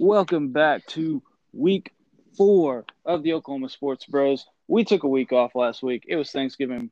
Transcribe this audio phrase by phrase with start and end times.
[0.00, 1.22] Welcome back to
[1.52, 1.92] week
[2.36, 4.44] four of the Oklahoma Sports Bros.
[4.66, 6.04] We took a week off last week.
[6.08, 6.90] It was Thanksgiving.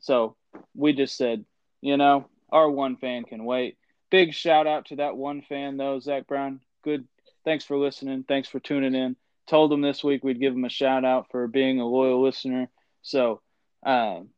[0.00, 0.36] So
[0.74, 1.46] we just said,
[1.80, 3.78] you know, our one fan can wait.
[4.10, 6.60] Big shout out to that one fan, though, Zach Brown.
[6.84, 7.08] Good.
[7.46, 8.24] Thanks for listening.
[8.28, 9.16] Thanks for tuning in.
[9.46, 12.68] Told him this week we'd give him a shout out for being a loyal listener.
[13.00, 13.40] So,
[13.86, 14.28] um,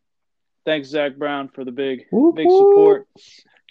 [0.65, 3.09] thanks, Zach Brown, for the big, Whoop, big support.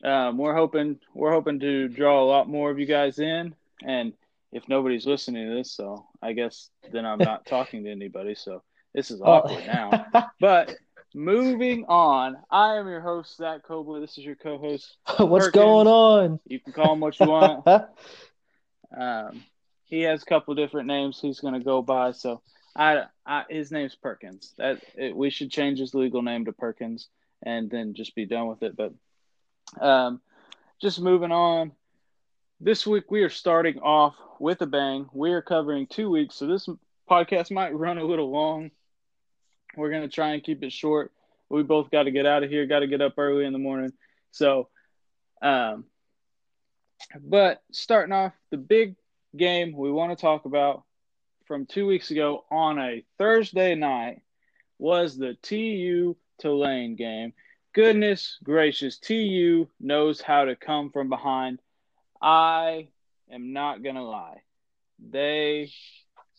[0.04, 4.14] Um, we're hoping we're hoping to draw a lot more of you guys in, and
[4.52, 8.36] if nobody's listening to this, so I guess then I'm not talking to anybody.
[8.36, 8.64] So
[8.94, 10.06] this is awkward now.
[10.40, 10.76] But
[11.14, 14.02] moving on, I am your host Zach Kobler.
[14.02, 14.98] This is your co-host.
[15.18, 15.52] What's Perkins.
[15.52, 16.40] going on?
[16.46, 17.66] You can call him what you want.
[18.98, 19.44] Um,
[19.84, 22.12] he has a couple different names he's going to go by.
[22.12, 22.42] So
[22.76, 24.54] I, I his name's Perkins.
[24.58, 27.08] That it, we should change his legal name to Perkins
[27.44, 28.76] and then just be done with it.
[28.76, 28.94] But
[29.80, 30.22] um,
[30.82, 31.72] just moving on.
[32.62, 35.08] This week we are starting off with a bang.
[35.14, 36.68] We are covering two weeks, so this
[37.10, 38.72] podcast might run a little long.
[39.78, 41.14] We're going to try and keep it short.
[41.48, 42.66] We both got to get out of here.
[42.66, 43.94] Got to get up early in the morning.
[44.32, 44.68] So,
[45.42, 45.86] um,
[47.22, 48.98] but starting off the big
[49.38, 50.84] game we want to talk about
[51.46, 54.22] from two weeks ago on a Thursday night
[54.78, 57.32] was the TU Tulane game.
[57.72, 61.60] Goodness gracious, TU knows how to come from behind.
[62.22, 62.88] I
[63.32, 64.42] am not to lie.
[65.00, 65.72] They,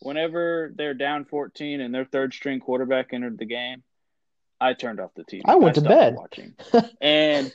[0.01, 3.83] whenever they're down 14 and their third string quarterback entered the game,
[4.61, 5.41] I turned off the TV.
[5.47, 6.15] I went to bed.
[6.15, 6.55] watching.
[7.01, 7.55] And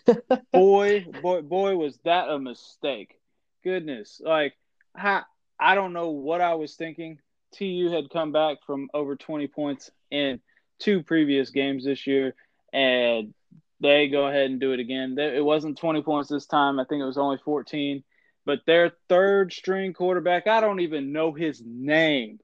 [0.52, 3.20] boy, boy, boy, was that a mistake.
[3.64, 4.20] Goodness.
[4.24, 4.54] Like,
[4.96, 5.22] I,
[5.60, 7.20] I don't know what I was thinking.
[7.54, 10.40] TU had come back from over 20 points in
[10.80, 12.34] two previous games this year,
[12.74, 13.34] and
[13.80, 15.16] they go ahead and do it again.
[15.18, 16.80] It wasn't 20 points this time.
[16.80, 18.04] I think it was only 14.
[18.46, 22.40] But their third string quarterback, I don't even know his name,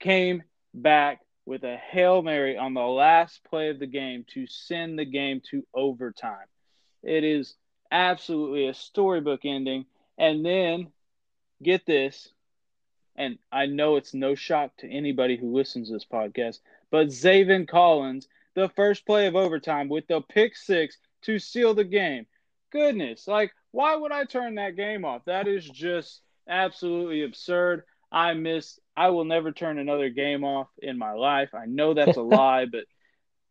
[0.00, 0.42] came
[0.74, 5.04] back with a Hail Mary on the last play of the game to send the
[5.04, 6.46] game to overtime.
[7.04, 7.54] It is
[7.90, 9.86] absolutely a storybook ending.
[10.18, 10.88] And then,
[11.62, 12.28] get this,
[13.14, 16.58] and I know it's no shock to anybody who listens to this podcast,
[16.90, 21.84] but Zaven Collins, the first play of overtime with the pick six to seal the
[21.84, 22.26] game.
[22.72, 25.26] Goodness, like, why would I turn that game off?
[25.26, 27.82] That is just absolutely absurd.
[28.10, 31.50] I miss, I will never turn another game off in my life.
[31.52, 32.84] I know that's a lie, but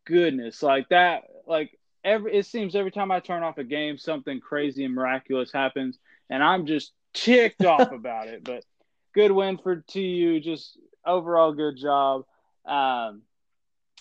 [0.04, 4.40] goodness, like that, like, every, it seems every time I turn off a game, something
[4.40, 5.96] crazy and miraculous happens,
[6.28, 8.42] and I'm just ticked off about it.
[8.42, 8.64] But
[9.14, 10.40] good win for TU.
[10.40, 10.76] Just
[11.06, 12.24] overall good job.
[12.66, 13.22] Um,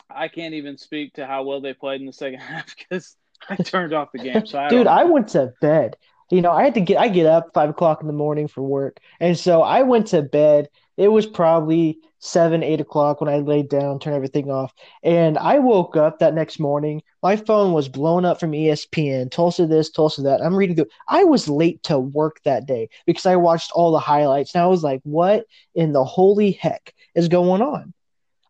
[0.10, 3.16] I can't even speak to how well they played in the second half because
[3.48, 4.48] I turned off the game.
[4.48, 5.98] So I Dude, I went to bed.
[6.32, 8.64] You know, I had to get I get up five o'clock in the morning for
[8.64, 9.00] work.
[9.20, 10.70] And so I went to bed.
[10.98, 14.74] It was probably seven, eight o'clock when I laid down, turned everything off.
[15.04, 17.04] And I woke up that next morning.
[17.22, 20.42] My phone was blown up from ESPN, Tulsa this, Tulsa that.
[20.42, 24.00] I'm reading the I was late to work that day because I watched all the
[24.00, 27.94] highlights and I was like, what in the holy heck is going on?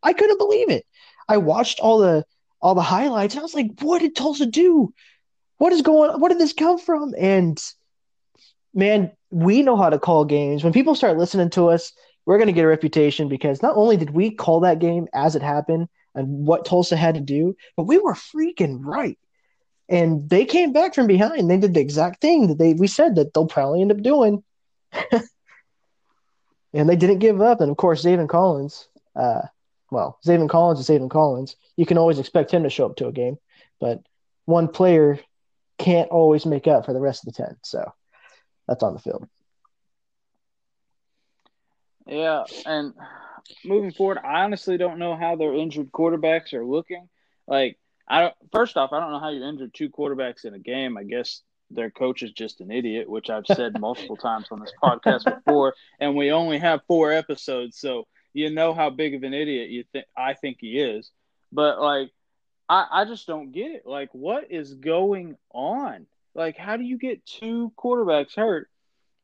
[0.01, 0.85] I couldn't believe it.
[1.27, 2.25] I watched all the
[2.61, 4.93] all the highlights and I was like, what did Tulsa do?
[5.57, 6.19] What is going on?
[6.19, 7.13] Where did this come from?
[7.17, 7.61] And
[8.73, 10.63] man, we know how to call games.
[10.63, 11.93] When people start listening to us,
[12.25, 15.35] we're going to get a reputation because not only did we call that game as
[15.35, 19.17] it happened and what Tulsa had to do, but we were freaking right.
[19.87, 21.49] And they came back from behind.
[21.49, 24.43] They did the exact thing that they we said that they'll probably end up doing.
[26.73, 27.61] and they didn't give up.
[27.61, 29.41] And of course, Zaven Collins, uh,
[29.91, 31.55] well, Zaven Collins is Zaven Collins.
[31.77, 33.37] You can always expect him to show up to a game,
[33.79, 34.01] but
[34.45, 35.19] one player
[35.77, 37.57] can't always make up for the rest of the 10.
[37.63, 37.83] So
[38.67, 39.27] that's on the field.
[42.07, 42.93] Yeah, and
[43.63, 47.09] moving forward, I honestly don't know how their injured quarterbacks are looking.
[47.47, 48.33] Like, I don't.
[48.51, 50.97] First off, I don't know how you injured two quarterbacks in a game.
[50.97, 51.41] I guess
[51.71, 55.73] their coach is just an idiot, which I've said multiple times on this podcast before.
[55.99, 59.83] And we only have four episodes, so you know how big of an idiot you
[59.91, 61.09] think I think he is.
[61.51, 62.11] But like,
[62.67, 63.83] I I just don't get it.
[63.85, 66.07] Like, what is going on?
[66.33, 68.69] Like, how do you get two quarterbacks hurt?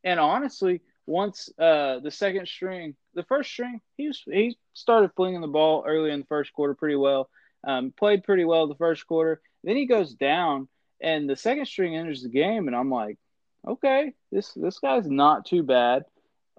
[0.04, 5.42] And honestly, once uh, the second string, the first string, he was he started flinging
[5.42, 7.30] the ball early in the first quarter pretty well.
[7.64, 9.42] Um, played pretty well the first quarter.
[9.64, 10.68] Then he goes down,
[11.00, 13.18] and the second string enters the game, and I'm like,
[13.68, 16.06] okay, this this guy's not too bad.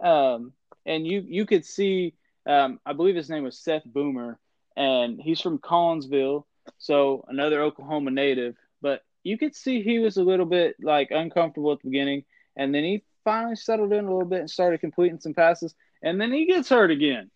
[0.01, 0.53] Um,
[0.87, 2.15] and you you could see,
[2.47, 4.39] um, I believe his name was Seth Boomer,
[4.77, 6.45] and he's from Collinsville,
[6.79, 8.57] so another Oklahoma native.
[8.81, 12.25] But you could see he was a little bit like uncomfortable at the beginning,
[12.57, 16.21] and then he finally settled in a little bit and started completing some passes, and
[16.21, 17.31] then he gets hurt again,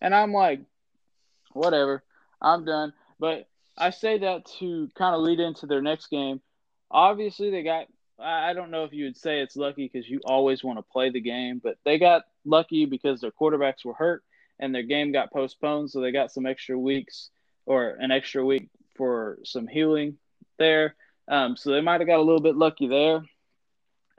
[0.00, 0.60] and I'm like,
[1.52, 2.02] whatever,
[2.40, 2.92] I'm done.
[3.18, 6.40] But I say that to kind of lead into their next game.
[6.90, 7.86] Obviously, they got.
[8.18, 11.10] I don't know if you would say it's lucky because you always want to play
[11.10, 14.24] the game, but they got lucky because their quarterbacks were hurt
[14.58, 17.28] and their game got postponed, so they got some extra weeks
[17.66, 20.16] or an extra week for some healing
[20.58, 20.94] there.
[21.28, 23.22] Um, so they might have got a little bit lucky there.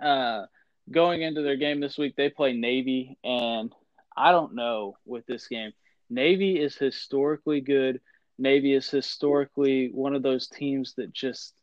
[0.02, 0.46] Uh,
[0.92, 3.74] going into their game this week, they play Navy, and
[4.16, 5.72] I don't know with this game.
[6.10, 8.02] Navy is historically good.
[8.38, 11.54] Navy is historically one of those teams that just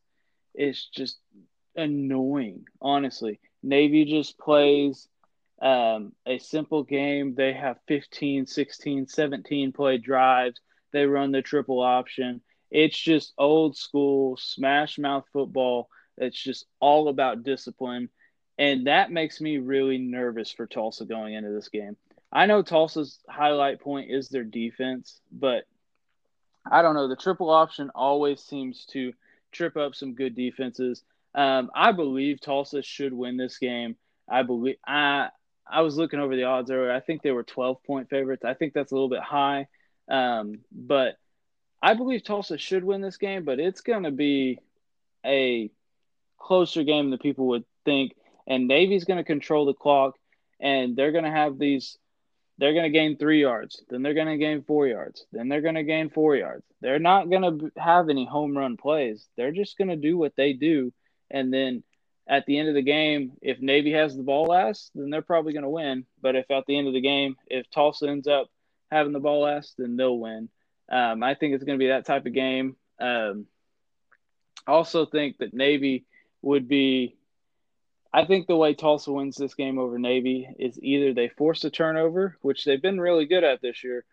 [0.55, 1.19] is just
[1.77, 3.41] annoying, honestly.
[3.63, 5.09] Navy just plays
[5.63, 7.35] um, a simple game.
[7.35, 10.61] They have 15, 16, 17 play drives.
[10.95, 12.41] They run the triple option.
[12.71, 15.89] It's just old school smash mouth football.
[16.17, 18.11] It's just all about discipline.
[18.59, 21.97] And that makes me really nervous for Tulsa going into this game.
[22.33, 25.65] I know Tulsa's highlight point is their defense, but
[26.71, 27.09] I don't know.
[27.09, 29.13] The triple option always seems to
[29.51, 31.03] trip up some good defenses.
[31.35, 33.97] Um, I believe Tulsa should win this game.
[34.29, 35.31] I believe I
[35.69, 36.93] I was looking over the odds earlier.
[36.93, 38.45] I think they were 12 point favorites.
[38.45, 39.67] I think that's a little bit high,
[40.09, 41.17] um, but
[41.83, 44.59] I believe Tulsa should win this game, but it's going to be
[45.25, 45.71] a
[46.39, 48.15] closer game than people would think.
[48.47, 50.17] And Navy's going to control the clock,
[50.61, 51.99] and they're going to have these.
[52.59, 55.61] They're going to gain three yards, then they're going to gain four yards, then they're
[55.61, 56.65] going to gain four yards.
[56.81, 59.27] They're not going to have any home run plays.
[59.37, 60.93] They're just going to do what they do,
[61.33, 61.83] and then
[62.29, 65.53] at the end of the game, if Navy has the ball last, then they're probably
[65.53, 66.07] going to win.
[66.23, 68.49] But if at the end of the game, if Tulsa ends up
[68.95, 70.49] having the ball last, then they'll win.
[70.91, 72.77] Um, I think it's going to be that type of game.
[73.01, 73.47] Um,
[74.67, 76.07] I also think that Navy
[76.43, 77.17] would be.
[78.13, 81.71] I think the way Tulsa wins this game over Navy is either they force a
[81.71, 84.05] turnover, which they've been really good at this year,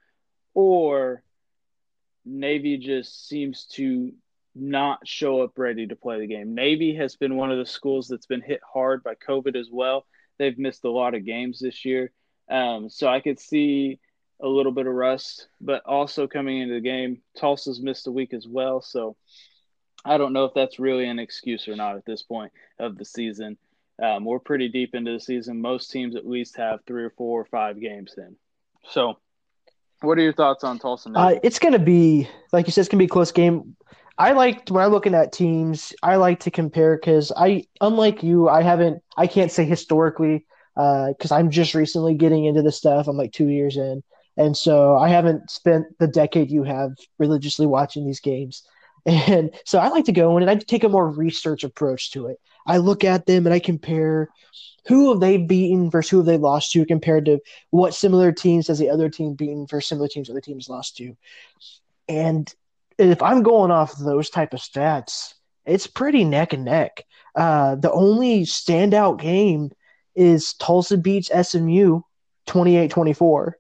[0.56, 1.22] or
[2.25, 4.12] Navy just seems to
[4.56, 6.56] not show up ready to play the game.
[6.56, 10.07] Navy has been one of the schools that's been hit hard by COVID as well.
[10.39, 12.12] They've missed a lot of games this year.
[12.50, 14.00] Um, so I could see
[14.41, 18.33] a little bit of rust, but also coming into the game, Tulsa's missed a week
[18.33, 18.81] as well.
[18.81, 19.15] So
[20.03, 23.05] I don't know if that's really an excuse or not at this point of the
[23.05, 23.57] season.
[24.01, 25.61] Um, we're pretty deep into the season.
[25.61, 28.35] Most teams at least have three or four or five games in.
[28.89, 29.19] So,
[30.01, 31.11] what are your thoughts on Tulsa?
[31.13, 33.75] Uh, it's going to be, like you said, it's going to be a close game.
[34.17, 38.49] I like when I'm looking at teams, I like to compare because I, unlike you,
[38.49, 40.45] I haven't, I can't say historically
[40.75, 43.07] because uh, I'm just recently getting into this stuff.
[43.07, 44.03] I'm like two years in.
[44.38, 48.63] And so I haven't spent the decade you have religiously watching these games.
[49.04, 52.28] And so I like to go in and I take a more research approach to
[52.28, 52.39] it.
[52.68, 54.30] I look at them and I compare
[54.88, 57.39] who have they beaten versus who have they lost to compared to
[57.72, 61.18] what similar teams has the other team beaten versus similar teams other teams lost to.
[62.07, 62.54] And
[63.00, 65.34] if I'm going off those type of stats,
[65.66, 67.06] it's pretty neck and neck.
[67.36, 69.72] Uh, the only standout game
[70.16, 72.01] is Tulsa beats SMU
[72.48, 73.57] 28 24.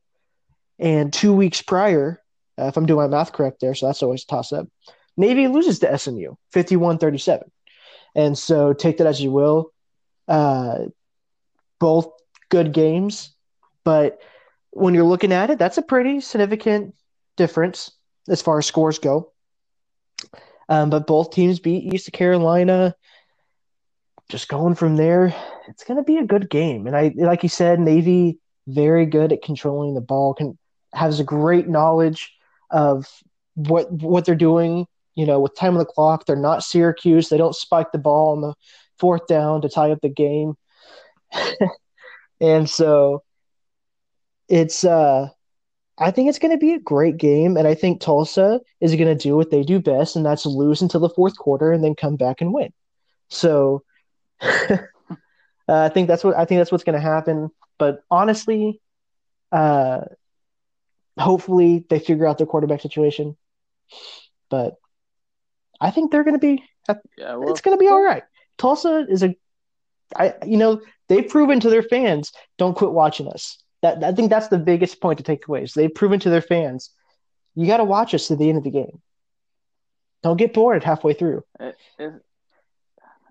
[0.81, 2.21] And two weeks prior,
[2.59, 4.67] uh, if I'm doing my math correct there, so that's always a toss up,
[5.15, 7.49] Navy loses to SMU 51 37.
[8.15, 9.71] And so take that as you will.
[10.27, 10.85] Uh,
[11.79, 12.11] both
[12.49, 13.33] good games,
[13.83, 14.19] but
[14.71, 16.95] when you're looking at it, that's a pretty significant
[17.37, 17.91] difference
[18.27, 19.31] as far as scores go.
[20.69, 22.95] Um, but both teams beat East Carolina.
[24.29, 25.35] Just going from there,
[25.67, 26.87] it's going to be a good game.
[26.87, 30.57] And I, like you said, Navy very good at controlling the ball, can
[30.93, 32.31] has a great knowledge
[32.69, 33.07] of
[33.55, 34.85] what what they're doing.
[35.15, 37.29] You know, with time on the clock, they're not Syracuse.
[37.29, 38.53] They don't spike the ball on the
[38.97, 40.55] fourth down to tie up the game.
[42.41, 43.23] and so
[44.47, 45.29] it's uh
[45.97, 49.07] I think it's going to be a great game, and I think Tulsa is going
[49.07, 51.93] to do what they do best, and that's lose until the fourth quarter and then
[51.93, 52.73] come back and win.
[53.29, 53.83] So,
[54.41, 54.77] uh,
[55.67, 57.51] I think that's what I think that's what's going to happen.
[57.77, 58.81] But honestly,
[59.51, 60.01] uh,
[61.17, 63.37] hopefully they figure out their quarterback situation.
[64.49, 64.75] But
[65.79, 66.63] I think they're going to be.
[67.17, 68.23] Yeah, well, it's going to be all right.
[68.57, 69.35] Tulsa is a,
[70.15, 73.57] I you know they've proven to their fans don't quit watching us.
[73.81, 75.63] That I think that's the biggest point to take away.
[75.63, 76.91] Is they've proven to their fans,
[77.55, 79.01] you got to watch us to the end of the game.
[80.23, 81.43] Don't get bored halfway through.
[81.59, 82.13] It, it,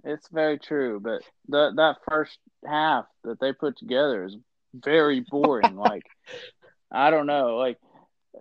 [0.05, 4.37] it's very true, but that that first half that they put together is
[4.75, 5.77] very boring.
[5.77, 6.05] like
[6.91, 7.57] I don't know.
[7.57, 7.79] Like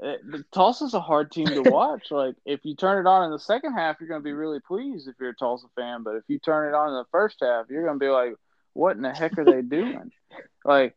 [0.04, 0.14] uh,
[0.54, 2.08] Tulsa's a hard team to watch.
[2.12, 4.60] like if you turn it on in the second half, you're going to be really
[4.60, 6.04] pleased if you're a Tulsa fan.
[6.04, 8.34] But if you turn it on in the first half, you're going to be like,
[8.74, 10.12] what in the heck are they doing?
[10.66, 10.94] Like,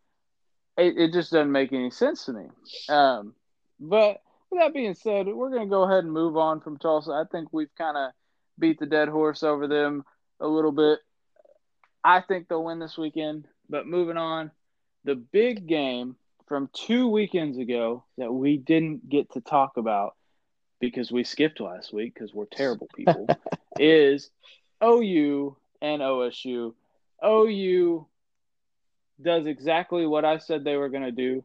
[0.77, 2.47] it, it just doesn't make any sense to me.
[2.89, 3.35] Um,
[3.81, 7.13] but with that being said, we're going to go ahead and move on from Tulsa.
[7.13, 8.11] I think we've kind of
[8.59, 10.05] beat the dead horse over them
[10.41, 10.99] a little bit.
[12.05, 13.47] I think they'll win this weekend.
[13.71, 14.51] But moving on,
[15.05, 16.17] the big game
[16.53, 20.15] from two weekends ago that we didn't get to talk about
[20.81, 23.27] because we skipped last week because we're terrible people
[23.79, 24.29] is
[24.85, 26.75] OU and OSU.
[27.25, 28.07] OU
[29.23, 31.43] does exactly what I said they were going to do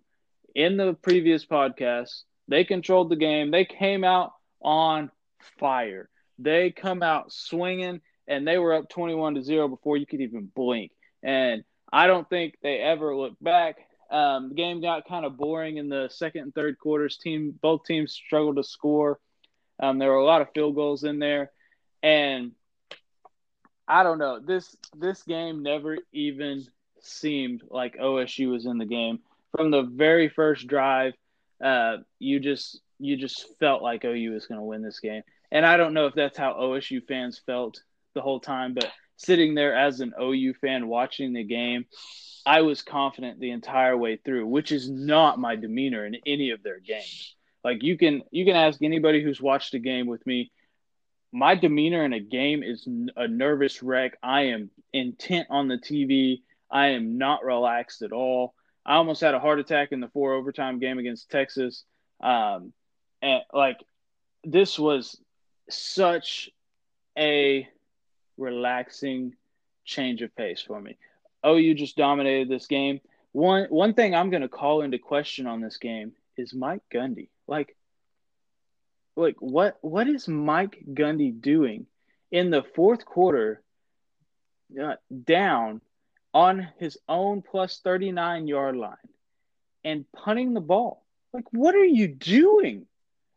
[0.53, 2.23] in the previous podcast.
[2.49, 3.49] They controlled the game.
[3.49, 5.09] They came out on
[5.57, 6.09] fire.
[6.37, 10.51] They come out swinging and they were up 21 to 0 before you could even
[10.53, 10.91] blink.
[11.23, 13.86] And I don't think they ever looked back.
[14.09, 17.17] Um, the game got kind of boring in the second and third quarters.
[17.17, 19.19] Team both teams struggled to score.
[19.79, 21.51] Um, there were a lot of field goals in there,
[22.01, 22.51] and
[23.87, 26.65] I don't know this this game never even
[27.01, 29.19] seemed like OSU was in the game
[29.55, 31.13] from the very first drive.
[31.63, 35.21] Uh, you just you just felt like OU was going to win this game,
[35.51, 37.81] and I don't know if that's how OSU fans felt
[38.13, 41.85] the whole time, but sitting there as an OU fan watching the game,
[42.45, 46.63] I was confident the entire way through, which is not my demeanor in any of
[46.63, 47.35] their games.
[47.63, 50.51] Like you can you can ask anybody who's watched a game with me.
[51.33, 54.17] My demeanor in a game is a nervous wreck.
[54.23, 56.41] I am intent on the TV.
[56.71, 58.53] I am not relaxed at all.
[58.85, 61.83] I almost had a heart attack in the four overtime game against Texas.
[62.21, 62.71] Um,
[63.21, 63.77] and like
[64.45, 65.19] this was
[65.69, 66.49] such
[67.17, 67.67] a
[68.37, 69.35] relaxing
[69.85, 70.97] change of pace for me.
[71.45, 72.99] OU just dominated this game.
[73.31, 77.29] One one thing I'm going to call into question on this game is Mike Gundy.
[77.47, 77.75] Like,
[79.15, 81.85] like what what is Mike Gundy doing
[82.31, 83.61] in the fourth quarter,
[84.81, 85.81] uh, down
[86.33, 88.95] on his own plus 39 yard line
[89.83, 91.05] and punting the ball?
[91.33, 92.85] Like, what are you doing?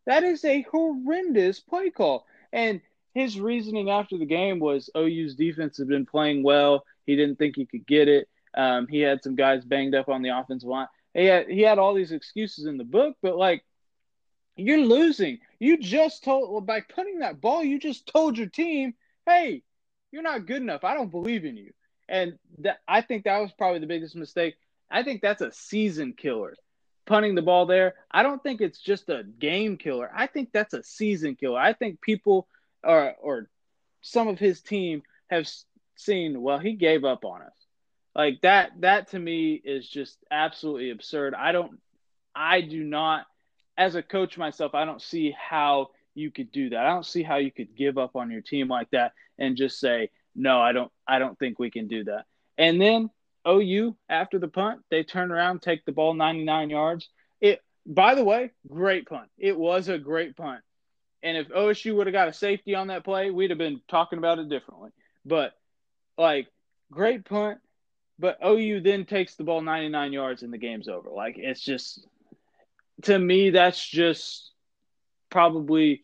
[0.05, 2.25] That is a horrendous play call.
[2.51, 2.81] And
[3.13, 6.85] his reasoning after the game was OU's defense had been playing well.
[7.05, 8.29] He didn't think he could get it.
[8.53, 10.87] Um, he had some guys banged up on the offensive line.
[11.13, 13.63] He had he had all these excuses in the book, but like
[14.55, 15.39] you're losing.
[15.59, 18.93] You just told well, by putting that ball, you just told your team,
[19.25, 19.63] "Hey,
[20.11, 20.83] you're not good enough.
[20.83, 21.71] I don't believe in you."
[22.07, 24.55] And that I think that was probably the biggest mistake.
[24.89, 26.55] I think that's a season killer.
[27.05, 30.09] Punting the ball there, I don't think it's just a game killer.
[30.13, 31.59] I think that's a season killer.
[31.59, 32.47] I think people
[32.83, 33.49] or or
[34.01, 35.47] some of his team have
[35.95, 37.53] seen, well, he gave up on us.
[38.15, 41.33] Like that that to me is just absolutely absurd.
[41.33, 41.79] I don't
[42.35, 43.25] I do not
[43.77, 46.85] as a coach myself, I don't see how you could do that.
[46.85, 49.79] I don't see how you could give up on your team like that and just
[49.79, 52.25] say, "No, I don't I don't think we can do that."
[52.57, 53.09] And then
[53.47, 57.09] OU after the punt, they turn around, take the ball 99 yards.
[57.39, 59.29] It by the way, great punt.
[59.37, 60.61] It was a great punt.
[61.23, 64.17] And if OSU would have got a safety on that play, we'd have been talking
[64.17, 64.89] about it differently.
[65.25, 65.53] But
[66.17, 66.47] like
[66.91, 67.59] great punt,
[68.19, 71.09] but OU then takes the ball 99 yards and the game's over.
[71.09, 72.05] Like it's just
[73.03, 74.51] to me that's just
[75.29, 76.03] probably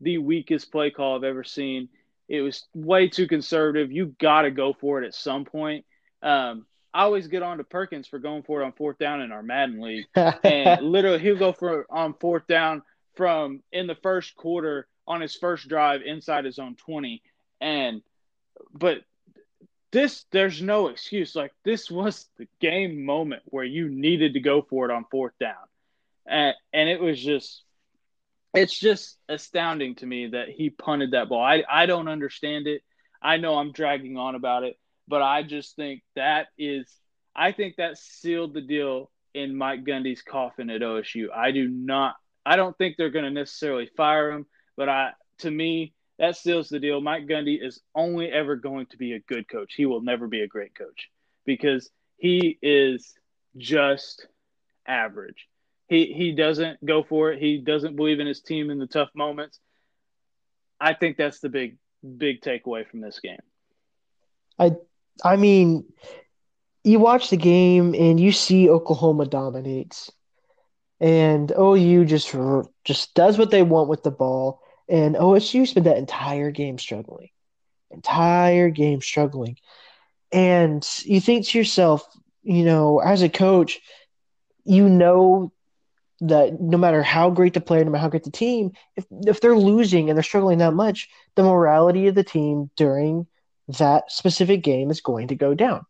[0.00, 1.88] the weakest play call I've ever seen.
[2.28, 3.90] It was way too conservative.
[3.90, 5.84] You got to go for it at some point.
[6.22, 9.32] Um, I always get on to Perkins for going for it on fourth down in
[9.32, 12.82] our Madden league, and literally he'll go for on fourth down
[13.14, 17.22] from in the first quarter on his first drive inside his own 20
[17.60, 18.02] and
[18.72, 18.98] but
[19.92, 21.34] this there's no excuse.
[21.34, 25.32] Like this was the game moment where you needed to go for it on fourth
[25.40, 25.56] down.
[26.26, 27.64] And and it was just
[28.54, 31.42] it's just astounding to me that he punted that ball.
[31.42, 32.82] I i don't understand it.
[33.20, 34.78] I know i'm dragging on about it
[35.10, 36.88] but i just think that is
[37.36, 42.14] i think that sealed the deal in mike gundy's coffin at osu i do not
[42.44, 46.68] I don't think they're going to necessarily fire him, but I to me that seals
[46.68, 47.00] the deal.
[47.00, 49.74] Mike Gundy is only ever going to be a good coach.
[49.74, 51.08] He will never be a great coach
[51.46, 53.14] because he is
[53.56, 54.26] just
[54.86, 55.48] average.
[55.88, 57.40] He he doesn't go for it.
[57.40, 59.58] He doesn't believe in his team in the tough moments.
[60.80, 61.78] I think that's the big
[62.16, 63.40] big takeaway from this game.
[64.58, 64.76] I
[65.24, 65.84] I mean,
[66.84, 70.10] you watch the game and you see Oklahoma dominates
[71.00, 72.34] and OU just
[72.84, 77.30] just does what they want with the ball, and OSU spent that entire game struggling,
[77.90, 79.56] entire game struggling,
[80.32, 82.06] and you think to yourself,
[82.42, 83.80] you know, as a coach,
[84.64, 85.52] you know
[86.20, 89.40] that no matter how great the player, no matter how great the team, if if
[89.40, 93.26] they're losing and they're struggling that much, the morality of the team during
[93.78, 95.84] that specific game is going to go down.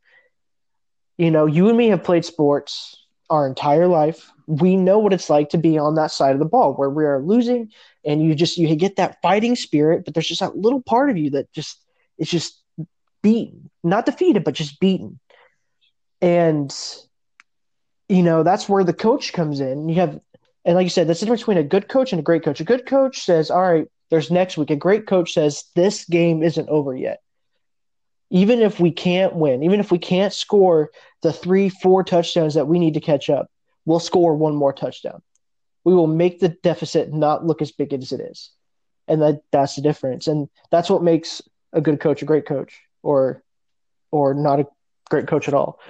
[1.18, 2.96] you know, you and me have played sports
[3.28, 4.30] our entire life.
[4.50, 7.04] We know what it's like to be on that side of the ball where we
[7.04, 7.70] are losing
[8.04, 11.16] and you just you get that fighting spirit, but there's just that little part of
[11.16, 11.80] you that just
[12.18, 12.60] it's just
[13.22, 15.20] beaten, not defeated, but just beaten.
[16.20, 16.74] And
[18.08, 19.88] you know, that's where the coach comes in.
[19.88, 20.20] You have
[20.64, 22.60] and like you said, that's the difference between a good coach and a great coach.
[22.60, 24.70] A good coach says, All right, there's next week.
[24.70, 27.20] A great coach says, This game isn't over yet
[28.30, 30.90] even if we can't win, even if we can't score
[31.22, 33.50] the three, four touchdowns that we need to catch up,
[33.84, 35.22] we'll score one more touchdown.
[35.84, 38.50] We will make the deficit not look as big as it is.
[39.08, 40.26] And that that's the difference.
[40.26, 43.42] And that's what makes a good coach a great coach or
[44.10, 44.66] or not a
[45.08, 45.80] great coach at all.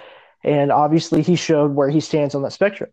[0.43, 2.91] And obviously he showed where he stands on that spectrum.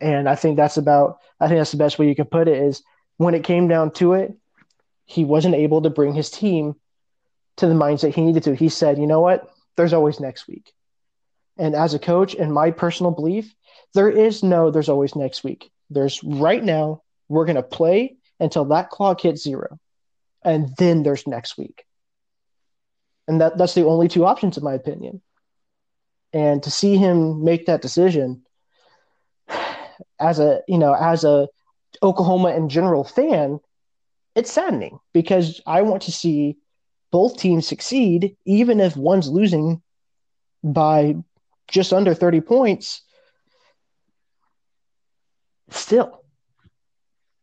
[0.00, 2.58] And I think that's about I think that's the best way you can put it
[2.58, 2.82] is
[3.16, 4.34] when it came down to it,
[5.04, 6.74] he wasn't able to bring his team
[7.56, 8.54] to the mindset he needed to.
[8.54, 9.50] He said, you know what?
[9.76, 10.72] There's always next week.
[11.58, 13.54] And as a coach, in my personal belief,
[13.94, 15.70] there is no there's always next week.
[15.90, 19.78] There's right now, we're going to play until that clock hits zero.
[20.44, 21.84] And then there's next week.
[23.28, 25.22] And that, that's the only two options, in my opinion.
[26.32, 28.42] And to see him make that decision
[30.18, 31.48] as a, you know, as a
[32.02, 33.60] Oklahoma in general fan,
[34.34, 36.56] it's saddening because I want to see
[37.10, 39.82] both teams succeed, even if one's losing
[40.64, 41.16] by
[41.68, 43.02] just under 30 points,
[45.76, 46.22] still,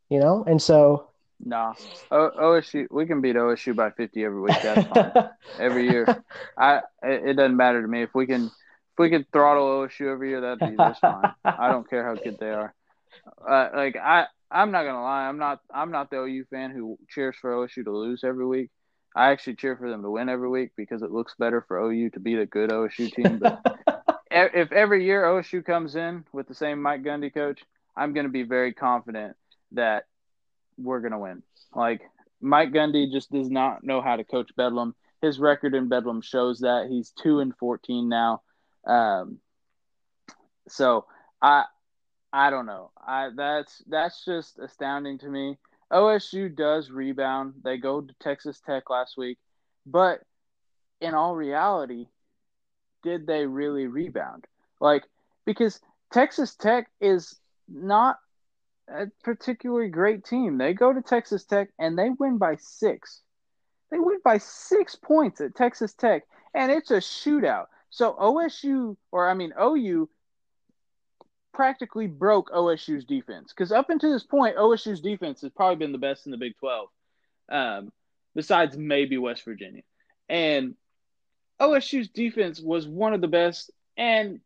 [0.09, 0.43] you know?
[0.45, 1.07] And so.
[1.43, 1.73] Nah,
[2.11, 4.57] o- OSU, we can beat OSU by 50 every week.
[4.61, 5.11] That's fine.
[5.59, 6.23] every year.
[6.57, 8.03] I, it, it doesn't matter to me.
[8.03, 11.31] If we can, if we can throttle OSU every year, that'd be just fine.
[11.45, 12.73] I don't care how good they are.
[13.47, 15.27] Uh, like I, I'm not gonna lie.
[15.27, 15.59] I'm not.
[15.73, 18.69] I'm not the OU fan who cheers for OSU to lose every week.
[19.15, 22.11] I actually cheer for them to win every week because it looks better for OU
[22.11, 23.39] to beat a good OSU team.
[23.39, 23.61] But
[24.31, 27.61] if every year OSU comes in with the same Mike Gundy coach,
[27.95, 29.35] I'm going to be very confident
[29.73, 30.05] that
[30.77, 31.43] we're going to win.
[31.75, 32.01] Like
[32.41, 34.95] Mike Gundy just does not know how to coach Bedlam.
[35.21, 38.41] His record in Bedlam shows that he's two and fourteen now.
[38.85, 39.39] Um,
[40.69, 41.05] so
[41.41, 41.65] I
[42.31, 42.91] I don't know.
[43.05, 45.57] I that's that's just astounding to me.
[45.91, 47.55] OSU does rebound.
[47.63, 49.39] They go to Texas Tech last week,
[49.85, 50.21] but
[51.01, 52.07] in all reality,
[53.03, 54.45] did they really rebound?
[54.79, 55.03] Like
[55.45, 55.79] because
[56.11, 57.38] Texas Tech is
[57.71, 58.17] not
[58.87, 60.57] a particularly great team.
[60.57, 63.21] They go to Texas Tech and they win by 6.
[63.91, 67.65] They win by 6 points at Texas Tech and it's a shootout.
[67.89, 70.09] So OSU or I mean OU
[71.53, 75.97] practically broke OSU's defense because up until this point, OSU's defense has probably been the
[75.97, 76.89] best in the Big 12,
[77.49, 77.91] um,
[78.35, 79.81] besides maybe West Virginia.
[80.27, 80.75] And
[81.59, 83.71] OSU's defense was one of the best.
[83.97, 84.39] And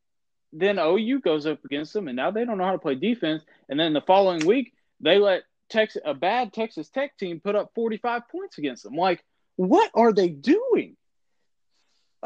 [0.53, 3.43] then OU goes up against them, and now they don't know how to play defense.
[3.69, 7.71] And then the following week, they let Texas, a bad Texas Tech team put up
[7.75, 8.95] 45 points against them.
[8.95, 9.23] Like,
[9.55, 10.95] what are they doing?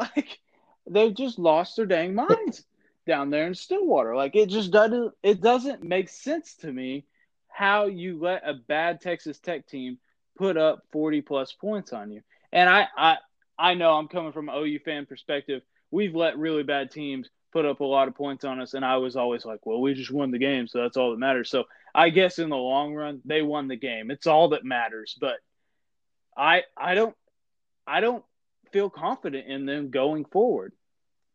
[0.00, 0.38] Like,
[0.88, 2.64] they've just lost their dang minds
[3.08, 4.14] down there in Stillwater.
[4.14, 7.06] Like it just doesn't it doesn't make sense to me
[7.48, 9.98] how you let a bad Texas Tech team
[10.36, 12.22] put up 40 plus points on you.
[12.52, 13.16] And I I
[13.58, 15.62] I know I'm coming from an OU fan perspective.
[15.90, 18.98] We've let really bad teams put up a lot of points on us and I
[18.98, 21.50] was always like, well, we just won the game, so that's all that matters.
[21.50, 24.12] So I guess in the long run, they won the game.
[24.12, 25.38] It's all that matters, but
[26.36, 27.16] I I don't
[27.84, 28.24] I don't
[28.72, 30.72] feel confident in them going forward.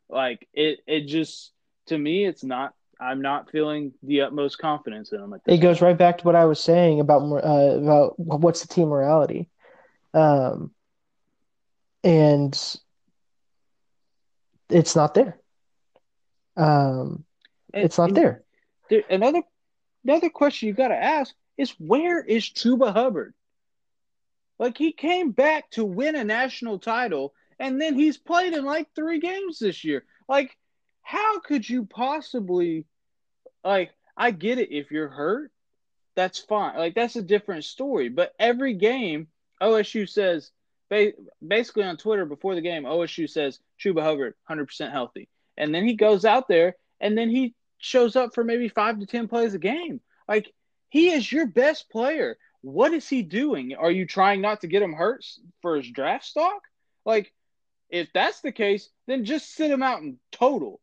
[0.07, 1.51] Like it it just
[1.87, 2.73] to me, it's not.
[3.01, 5.35] I'm not feeling the utmost confidence in them.
[5.45, 8.87] it goes right back to what I was saying about uh, about what's the team
[8.87, 9.49] morality,
[10.13, 10.71] um,
[12.01, 12.57] and
[14.69, 15.42] it's not there.
[16.55, 17.23] Um,
[17.73, 18.43] and, it's not there.
[18.89, 19.03] there.
[19.09, 19.41] Another
[20.03, 23.33] another question you got to ask is where is Chuba Hubbard?
[24.59, 28.87] Like he came back to win a national title, and then he's played in like
[28.95, 30.03] three games this year.
[30.27, 30.55] Like
[31.01, 32.85] how could you possibly
[33.63, 35.51] like I get it if you're hurt,
[36.15, 36.77] that's fine.
[36.77, 38.09] Like that's a different story.
[38.09, 39.27] But every game,
[39.61, 40.51] OSU says
[41.45, 45.95] basically on Twitter before the game, OSU says Chuba Hubbard 100% healthy, and then he
[45.95, 49.59] goes out there and then he shows up for maybe five to ten plays a
[49.59, 50.01] game.
[50.27, 50.51] Like
[50.89, 52.37] he is your best player.
[52.61, 53.75] What is he doing?
[53.75, 55.25] Are you trying not to get him hurt
[55.61, 56.61] for his draft stock?
[57.05, 57.33] Like,
[57.89, 60.79] if that's the case, then just sit him out in total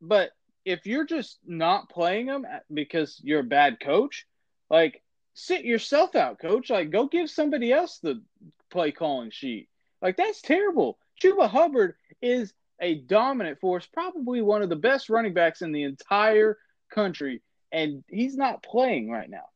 [0.00, 0.30] but
[0.64, 4.26] if you're just not playing him uh, because you're a bad coach,
[4.70, 5.02] like
[5.34, 6.70] sit yourself out, coach.
[6.70, 8.22] Like go give somebody else the
[8.70, 9.68] play calling sheet.
[10.02, 10.98] Like that's terrible.
[11.22, 15.82] Chuba Hubbard is a dominant force, probably one of the best running backs in the
[15.82, 16.58] entire
[16.90, 19.48] country, and he's not playing right now.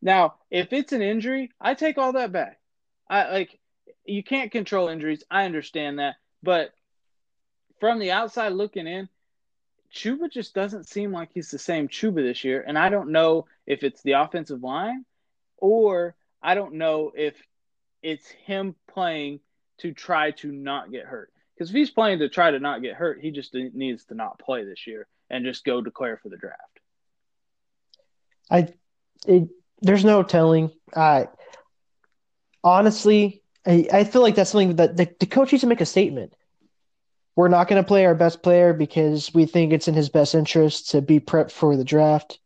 [0.00, 2.58] Now, if it's an injury, I take all that back.
[3.08, 3.60] I like
[4.04, 5.22] you can't control injuries.
[5.30, 6.72] I understand that, but
[7.78, 9.08] from the outside looking in,
[9.94, 13.46] Chuba just doesn't seem like he's the same Chuba this year, and I don't know
[13.66, 15.04] if it's the offensive line
[15.58, 17.40] or I don't know if
[18.02, 19.40] it's him playing
[19.78, 21.31] to try to not get hurt.
[21.54, 24.38] Because if he's playing to try to not get hurt, he just needs to not
[24.38, 26.80] play this year and just go declare for the draft.
[28.50, 28.68] I,
[29.26, 29.48] it,
[29.80, 30.70] there's no telling.
[30.94, 31.28] I
[32.64, 35.86] honestly, I, I feel like that's something that the, the coach needs to make a
[35.86, 36.34] statement.
[37.34, 40.34] We're not going to play our best player because we think it's in his best
[40.34, 42.38] interest to be prepped for the draft.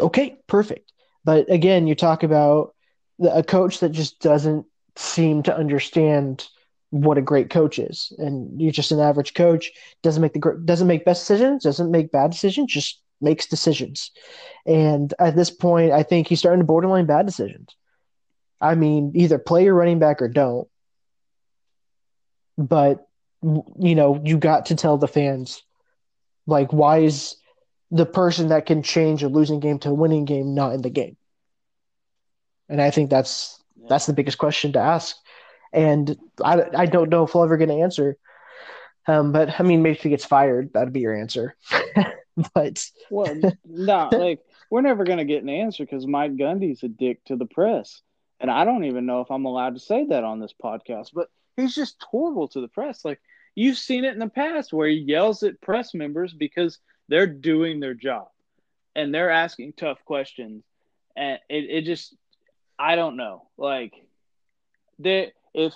[0.00, 0.92] Okay, perfect.
[1.24, 2.74] But again, you talk about
[3.18, 6.48] the, a coach that just doesn't seem to understand
[6.94, 9.72] what a great coach is, and you're just an average coach.
[10.02, 14.12] Doesn't make the doesn't make best decisions, doesn't make bad decisions, just makes decisions.
[14.64, 17.74] And at this point, I think he's starting to borderline bad decisions.
[18.60, 20.68] I mean, either play your running back or don't.
[22.56, 23.08] But
[23.42, 25.62] you know, you got to tell the fans,
[26.46, 27.34] like, why is
[27.90, 30.90] the person that can change a losing game to a winning game not in the
[30.90, 31.16] game?
[32.68, 35.16] And I think that's that's the biggest question to ask.
[35.74, 38.16] And I, I don't know if we'll ever get an answer.
[39.06, 41.56] Um, but I mean, maybe if he gets fired, that'd be your answer.
[42.54, 47.22] but well, no, like we're never gonna get an answer because Mike Gundy's a dick
[47.26, 48.00] to the press,
[48.40, 51.10] and I don't even know if I'm allowed to say that on this podcast.
[51.12, 53.04] But he's just horrible to the press.
[53.04, 53.20] Like
[53.54, 57.80] you've seen it in the past where he yells at press members because they're doing
[57.80, 58.28] their job
[58.96, 60.64] and they're asking tough questions,
[61.14, 62.14] and it, it just
[62.78, 63.48] I don't know.
[63.58, 63.92] Like
[65.00, 65.74] that if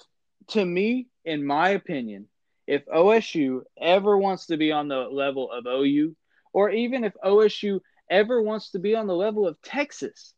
[0.49, 2.27] to me, in my opinion,
[2.67, 6.15] if OSU ever wants to be on the level of OU,
[6.53, 10.35] or even if OSU ever wants to be on the level of Texas,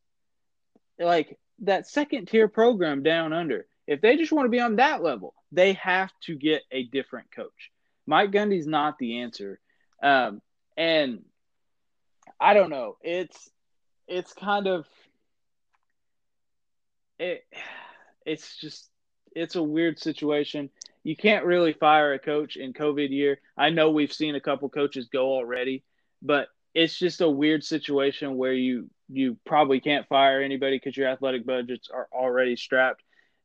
[0.99, 5.03] like that second tier program down under, if they just want to be on that
[5.03, 7.71] level, they have to get a different coach.
[8.07, 9.61] Mike Gundy's not the answer.
[10.03, 10.41] Um,
[10.77, 11.25] and
[12.39, 12.97] I don't know.
[13.03, 13.51] It's
[14.07, 14.87] it's kind of
[17.19, 17.45] it
[18.25, 18.89] it's just
[19.33, 20.71] it's a weird situation.
[21.03, 23.41] You can't really fire a coach in COVID year.
[23.57, 25.85] I know we've seen a couple coaches go already,
[26.23, 31.09] but it's just a weird situation where you you probably can't fire anybody because your
[31.09, 33.03] athletic budgets are already strapped.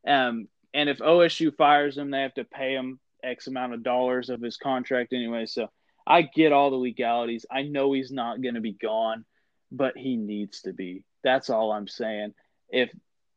[0.07, 4.29] Um, and if OSU fires him, they have to pay him X amount of dollars
[4.29, 5.47] of his contract anyway.
[5.47, 5.69] So
[6.05, 7.45] I get all the legalities.
[7.49, 9.25] I know he's not going to be gone,
[9.71, 11.03] but he needs to be.
[11.23, 12.33] That's all I'm saying.
[12.69, 12.91] If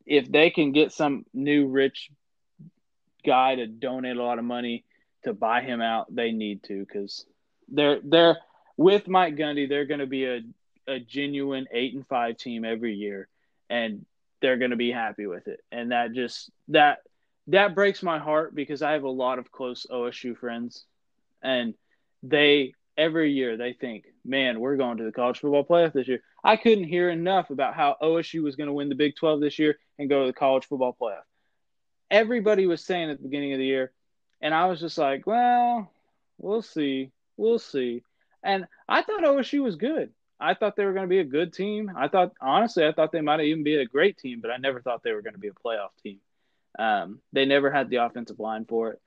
[0.04, 2.10] if they can get some new rich
[3.24, 4.84] guy to donate a lot of money
[5.24, 7.26] to buy him out, they need to because
[7.68, 8.38] they're they're
[8.76, 10.40] with Mike Gundy, they're going to be a
[10.86, 13.28] a genuine eight and five team every year,
[13.68, 14.06] and
[14.40, 15.60] they're going to be happy with it.
[15.70, 17.00] And that just that
[17.48, 20.84] that breaks my heart because I have a lot of close OSU friends,
[21.42, 21.74] and
[22.22, 26.22] they every year they think, man, we're going to the college football playoff this year.
[26.42, 29.58] I couldn't hear enough about how OSU was going to win the Big 12 this
[29.58, 31.22] year and go to the college football playoff.
[32.10, 33.92] Everybody was saying at the beginning of the year,
[34.40, 35.90] and I was just like, well,
[36.38, 37.10] we'll see.
[37.36, 38.02] We'll see.
[38.42, 40.10] And I thought OSU was good.
[40.40, 41.90] I thought they were going to be a good team.
[41.96, 44.80] I thought, honestly, I thought they might even be a great team, but I never
[44.80, 46.20] thought they were going to be a playoff team.
[46.78, 49.00] Um, they never had the offensive line for it.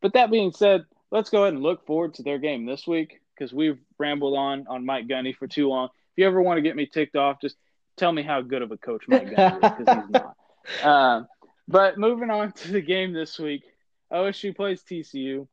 [0.00, 3.20] But that being said, let's go ahead and look forward to their game this week
[3.34, 5.86] because we've rambled on on Mike Gundy for too long.
[5.86, 7.56] If you ever want to get me ticked off, just
[7.96, 10.36] tell me how good of a coach Mike Gundy is because he's not.
[10.82, 11.28] Um,
[11.68, 13.64] but moving on to the game this week,
[14.12, 15.46] OSU plays TCU.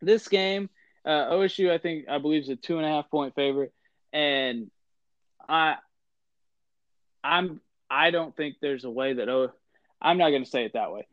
[0.00, 0.68] This game,
[1.04, 3.72] uh, OSU, I think, I believe is a two and a half point favorite,
[4.12, 4.70] and
[5.48, 5.76] I,
[7.22, 9.52] I'm, I don't think there's a way that oh,
[10.00, 11.06] I'm not going to say it that way.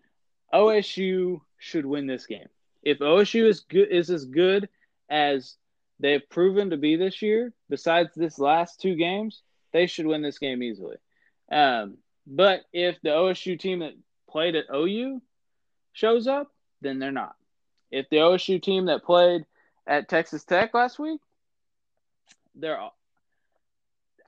[0.54, 2.48] OSU should win this game.
[2.84, 4.70] If OSU is good, is as good
[5.10, 5.56] as
[6.00, 10.38] they've proven to be this year, besides this last two games, they should win this
[10.38, 10.98] game easily.
[11.52, 13.94] Um, but if the OSU team that
[14.34, 15.22] played at OU
[15.94, 17.36] shows up, then they're not.
[17.92, 19.46] If the OSU team that played
[19.88, 21.22] at Texas Tech last week,
[22.56, 22.98] they're all,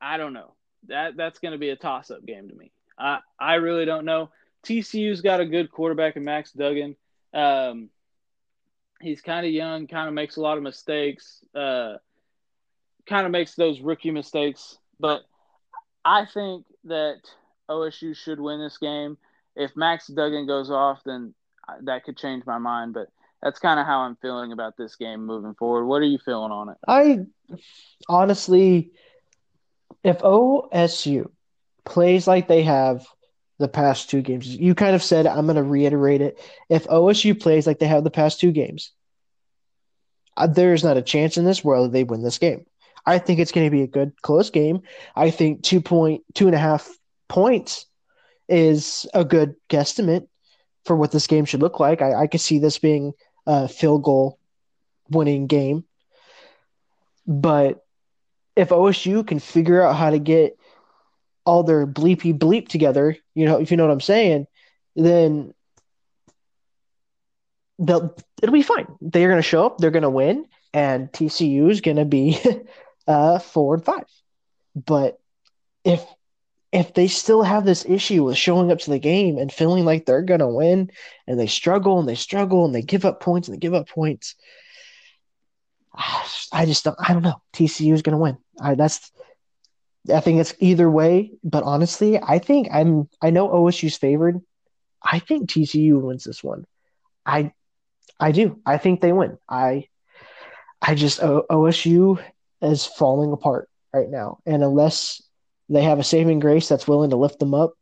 [0.02, 0.54] I don't know.
[0.88, 2.72] That that's going to be a toss-up game to me.
[2.98, 4.30] I I really don't know.
[4.64, 6.96] TCU's got a good quarterback in Max Duggan.
[7.34, 7.90] Um,
[9.02, 11.96] he's kind of young, kind of makes a lot of mistakes, uh,
[13.08, 14.78] kind of makes those rookie mistakes.
[15.00, 15.24] But
[16.04, 17.22] I think that
[17.70, 19.18] OSU should win this game.
[19.56, 21.34] If Max Duggan goes off, then
[21.84, 22.94] that could change my mind.
[22.94, 23.08] But
[23.42, 25.86] that's kind of how I'm feeling about this game moving forward.
[25.86, 26.78] What are you feeling on it?
[26.88, 27.20] I
[28.10, 28.92] honestly,
[30.04, 31.30] if OSU
[31.84, 33.06] plays like they have
[33.60, 36.40] the past two games, you kind of said, I'm going to reiterate it.
[36.70, 38.92] If OSU plays like they have the past two games,
[40.38, 42.66] uh, there's not a chance in this world they win this game.
[43.06, 44.82] I think it's going to be a good close game.
[45.16, 46.90] I think two point two and a half
[47.30, 47.86] points
[48.48, 50.28] is a good guesstimate
[50.86, 52.02] for what this game should look like.
[52.02, 53.14] I, I could see this being
[53.46, 54.40] a field goal
[55.10, 55.86] winning game.
[57.28, 57.84] But
[58.56, 60.58] if OSU can figure out how to get
[61.46, 64.48] all their bleepy bleep together, you know, if you know what I'm saying,
[64.96, 65.54] then
[67.80, 68.88] they'll it'll be fine.
[69.02, 72.40] They're gonna show up, they're gonna win, and TCU is gonna be
[73.08, 74.06] uh four and five.
[74.76, 75.20] But
[75.84, 76.04] if
[76.76, 80.06] if they still have this issue with showing up to the game and feeling like
[80.06, 80.92] they're gonna win,
[81.26, 83.88] and they struggle and they struggle and they give up points and they give up
[83.88, 84.36] points,
[86.52, 86.98] I just don't.
[87.00, 87.42] I don't know.
[87.54, 88.38] TCU is gonna win.
[88.60, 89.12] I that's.
[90.14, 93.08] I think it's either way, but honestly, I think I'm.
[93.22, 94.42] I know OSU's favored.
[95.02, 96.66] I think TCU wins this one.
[97.26, 97.54] I,
[98.20, 98.60] I do.
[98.66, 99.38] I think they win.
[99.48, 99.88] I,
[100.82, 102.22] I just OSU
[102.62, 105.22] is falling apart right now, and unless
[105.70, 107.74] they have a saving grace that's willing to lift them up,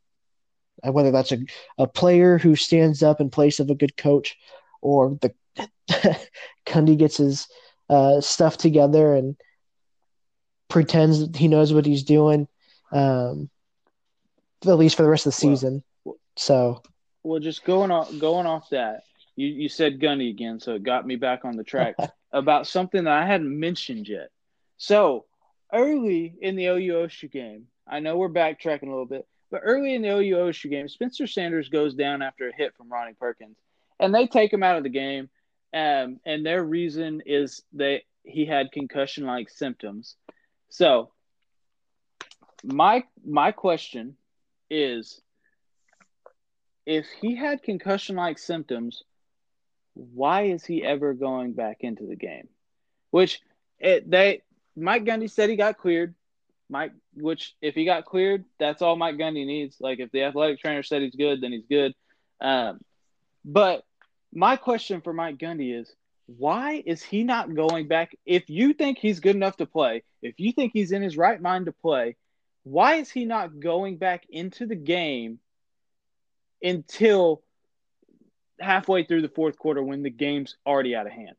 [0.83, 1.39] whether that's a,
[1.77, 4.37] a player who stands up in place of a good coach,
[4.81, 5.33] or the
[6.65, 7.47] Gundy gets his
[7.89, 9.35] uh, stuff together and
[10.69, 12.47] pretends he knows what he's doing,
[12.91, 13.49] um,
[14.65, 15.83] at least for the rest of the season.
[16.03, 16.81] Well, so,
[17.23, 19.03] well, just going off going off that,
[19.35, 21.95] you you said Gundy again, so it got me back on the track
[22.31, 24.29] about something that I hadn't mentioned yet.
[24.77, 25.25] So
[25.71, 30.01] early in the OU game, I know we're backtracking a little bit, but early in
[30.01, 33.57] the OU game, Spencer Sanders goes down after a hit from Ronnie Perkins,
[33.99, 35.29] and they take him out of the game.
[35.73, 40.15] Um, and their reason is that he had concussion-like symptoms.
[40.69, 41.11] So,
[42.63, 44.15] my my question
[44.69, 45.21] is,
[46.85, 49.03] if he had concussion-like symptoms,
[49.93, 52.47] why is he ever going back into the game?
[53.11, 53.41] Which
[53.79, 54.41] it, they
[54.75, 56.15] Mike Gundy said he got cleared.
[56.73, 59.77] Mike, which if he got cleared, that's all Mike Gundy needs.
[59.79, 61.93] Like if the athletic trainer said he's good, then he's good.
[62.41, 62.79] Um,
[63.45, 63.83] but
[64.33, 65.93] my question for Mike Gundy is,
[66.25, 68.17] why is he not going back?
[68.25, 71.39] If you think he's good enough to play, if you think he's in his right
[71.39, 72.15] mind to play,
[72.63, 75.39] why is he not going back into the game
[76.61, 77.43] until
[78.59, 81.35] halfway through the fourth quarter when the game's already out of hand?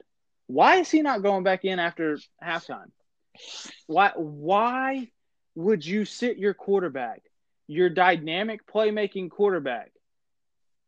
[0.46, 2.92] Why is he not going back in after halftime?
[3.88, 5.10] Why why
[5.54, 7.22] would you sit your quarterback,
[7.66, 9.92] your dynamic playmaking quarterback?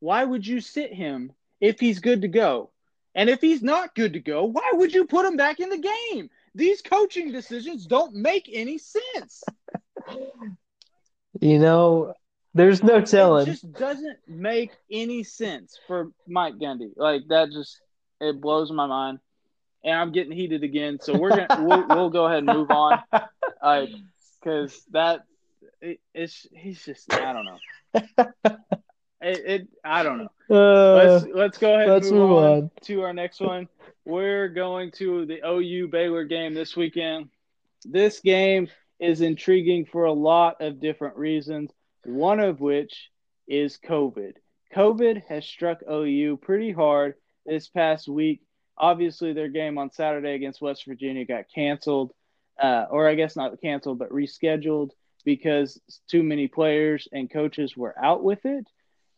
[0.01, 2.71] Why would you sit him if he's good to go?
[3.15, 5.79] And if he's not good to go, why would you put him back in the
[6.13, 6.29] game?
[6.55, 9.43] These coaching decisions don't make any sense.
[11.41, 12.15] You know,
[12.55, 13.49] there's no telling.
[13.49, 16.91] It just doesn't make any sense for Mike Gundy.
[16.97, 17.81] Like that just
[18.21, 19.19] it blows my mind
[19.85, 20.99] and I'm getting heated again.
[21.01, 23.03] So we're gonna we'll, we'll go ahead and move on,
[23.63, 23.91] like
[24.47, 25.25] because that
[25.81, 28.33] it, it's he's just I don't know.
[29.19, 30.29] It, it I don't know.
[30.51, 31.89] Uh, let's let's go ahead.
[31.89, 33.67] Let's move, move on, on to our next one.
[34.05, 37.31] We're going to the OU Baylor game this weekend.
[37.87, 38.69] This game
[39.01, 41.73] is intriguing for a lot of different reasons.
[42.05, 43.11] One of which
[43.49, 44.35] is COVID.
[44.77, 47.15] COVID has struck OU pretty hard
[47.47, 48.43] this past week
[48.79, 52.13] Obviously, their game on Saturday against West Virginia got canceled,
[52.61, 54.90] uh, or I guess not canceled, but rescheduled
[55.25, 58.66] because too many players and coaches were out with it.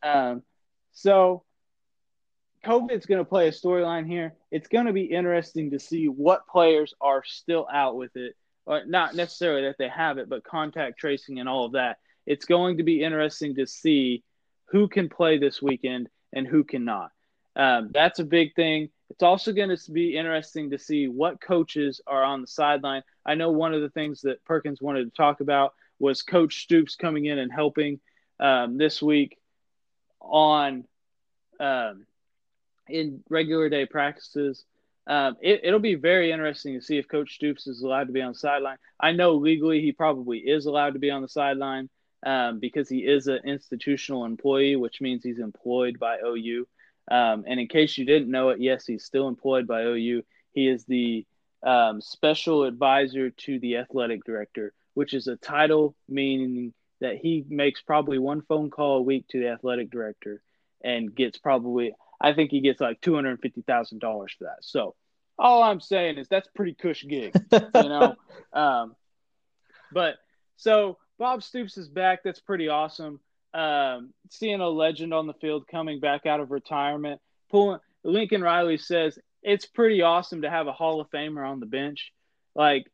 [0.02, 0.42] Um,
[0.92, 1.44] so,
[2.64, 4.34] COVID's going to play a storyline here.
[4.50, 8.34] It's going to be interesting to see what players are still out with it.
[8.66, 11.98] Or not necessarily that they have it, but contact tracing and all of that.
[12.26, 14.24] It's going to be interesting to see
[14.66, 17.10] who can play this weekend and who cannot.
[17.56, 18.90] Um, that's a big thing.
[19.10, 23.02] It's also going to be interesting to see what coaches are on the sideline.
[23.24, 26.94] I know one of the things that Perkins wanted to talk about was Coach Stoops
[26.94, 28.00] coming in and helping
[28.38, 29.38] um, this week
[30.20, 30.84] on
[31.58, 32.06] um,
[32.88, 34.64] in regular day practices.
[35.06, 38.20] Um, it, will be very interesting to see if Coach Stoops is allowed to be
[38.20, 38.76] on the sideline.
[39.00, 41.88] I know legally he probably is allowed to be on the sideline
[42.26, 46.66] um, because he is an institutional employee, which means he's employed by OU.
[47.10, 50.22] Um, and in case you didn't know it, yes, he's still employed by OU.
[50.52, 51.26] He is the
[51.62, 57.80] um, special advisor to the athletic director, which is a title meaning that he makes
[57.80, 60.42] probably one phone call a week to the athletic director
[60.82, 64.62] and gets probably I think he gets like two hundred fifty thousand dollars for that.
[64.62, 64.94] So
[65.38, 68.16] all I'm saying is that's pretty cush gig, you know.
[68.52, 68.96] um,
[69.92, 70.16] but
[70.56, 72.20] so Bob Stoops is back.
[72.24, 73.20] That's pretty awesome.
[73.58, 78.78] Um, seeing a legend on the field coming back out of retirement, pulling Lincoln Riley
[78.78, 82.12] says it's pretty awesome to have a Hall of Famer on the bench.
[82.54, 82.86] Like,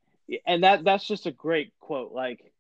[0.47, 2.13] and that that's just a great quote.
[2.13, 2.51] Like,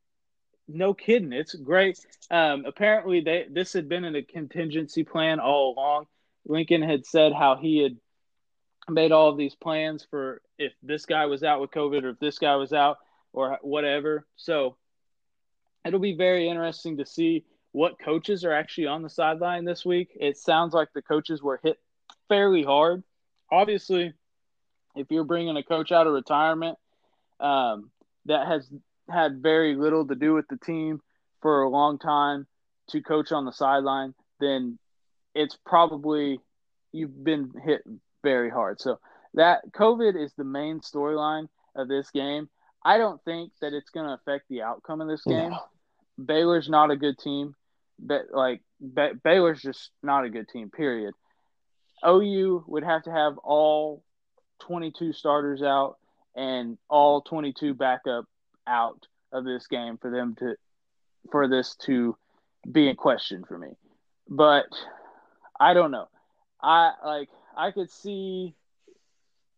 [0.68, 1.98] no kidding, it's great.
[2.30, 6.06] Um, apparently, they this had been in a contingency plan all along.
[6.46, 7.96] Lincoln had said how he had
[8.86, 12.18] made all of these plans for if this guy was out with COVID or if
[12.18, 12.98] this guy was out
[13.32, 14.26] or whatever.
[14.36, 14.76] So
[15.86, 20.10] it'll be very interesting to see what coaches are actually on the sideline this week.
[20.14, 21.76] It sounds like the coaches were hit
[22.28, 23.02] fairly hard.
[23.50, 24.12] Obviously,
[24.94, 26.78] if you're bringing a coach out of retirement
[27.40, 27.90] um,
[28.26, 28.70] that has
[29.10, 31.00] had very little to do with the team
[31.42, 32.46] for a long time
[32.90, 34.78] to coach on the sideline, then
[35.34, 36.38] it's probably
[36.92, 37.82] you've been hit
[38.22, 38.80] very hard.
[38.80, 39.00] So
[39.34, 42.48] that COVID is the main storyline of this game.
[42.84, 45.50] I don't think that it's going to affect the outcome of this game.
[45.50, 45.58] No.
[46.24, 47.56] Baylor's not a good team,
[48.04, 48.60] but like
[49.24, 50.70] Baylor's just not a good team.
[50.70, 51.14] Period.
[52.06, 54.04] OU would have to have all
[54.60, 55.96] 22 starters out
[56.36, 58.26] and all 22 backup
[58.66, 60.54] out of this game for them to
[61.30, 62.16] for this to
[62.70, 63.70] be in question for me.
[64.28, 64.66] But
[65.58, 66.08] I don't know.
[66.62, 68.54] I like I could see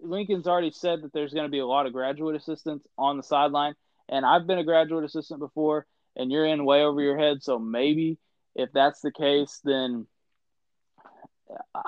[0.01, 3.23] Lincoln's already said that there's going to be a lot of graduate assistants on the
[3.23, 3.75] sideline,
[4.09, 7.43] and I've been a graduate assistant before, and you're in way over your head.
[7.43, 8.19] So maybe
[8.57, 10.07] if that's the case, then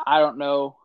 [0.07, 0.77] I don't know.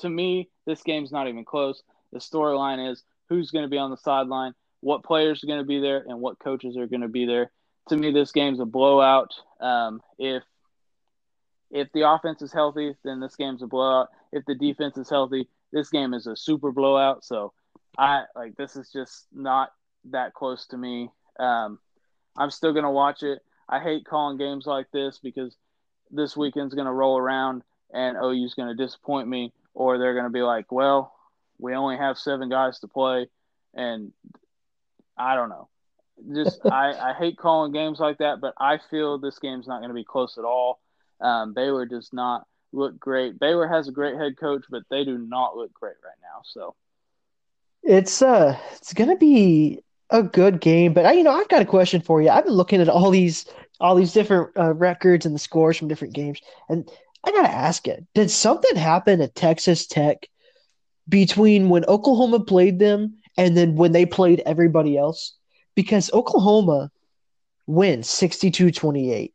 [0.00, 1.82] To me, this game's not even close.
[2.12, 5.64] The storyline is who's going to be on the sideline, what players are going to
[5.64, 7.50] be there, and what coaches are going to be there.
[7.88, 9.32] To me, this game's a blowout.
[9.60, 10.42] Um, if
[11.70, 14.08] if the offense is healthy, then this game's a blowout.
[14.32, 17.24] If the defense is healthy, this game is a super blowout.
[17.24, 17.52] So
[17.96, 19.72] I like this is just not
[20.10, 21.10] that close to me.
[21.40, 21.78] Um,
[22.36, 23.40] I'm still gonna watch it.
[23.68, 25.56] I hate calling games like this because
[26.10, 30.70] this weekend's gonna roll around and OU's gonna disappoint me, or they're gonna be like,
[30.70, 31.12] well,
[31.58, 33.28] we only have seven guys to play,
[33.74, 34.12] and
[35.16, 35.68] I don't know.
[36.34, 39.90] Just I, I hate calling games like that, but I feel this game's not going
[39.90, 40.80] to be close at all.
[41.20, 43.38] Um, Baylor does not look great.
[43.38, 46.42] Baylor has a great head coach, but they do not look great right now.
[46.44, 46.74] So
[47.82, 50.92] it's uh it's gonna be a good game.
[50.92, 52.30] But I, you know, I've got a question for you.
[52.30, 53.46] I've been looking at all these
[53.78, 56.88] all these different uh, records and the scores from different games, and
[57.24, 60.28] I gotta ask it: Did something happen at Texas Tech
[61.08, 65.34] between when Oklahoma played them and then when they played everybody else?
[65.74, 66.90] Because Oklahoma
[67.66, 69.32] wins 62-28.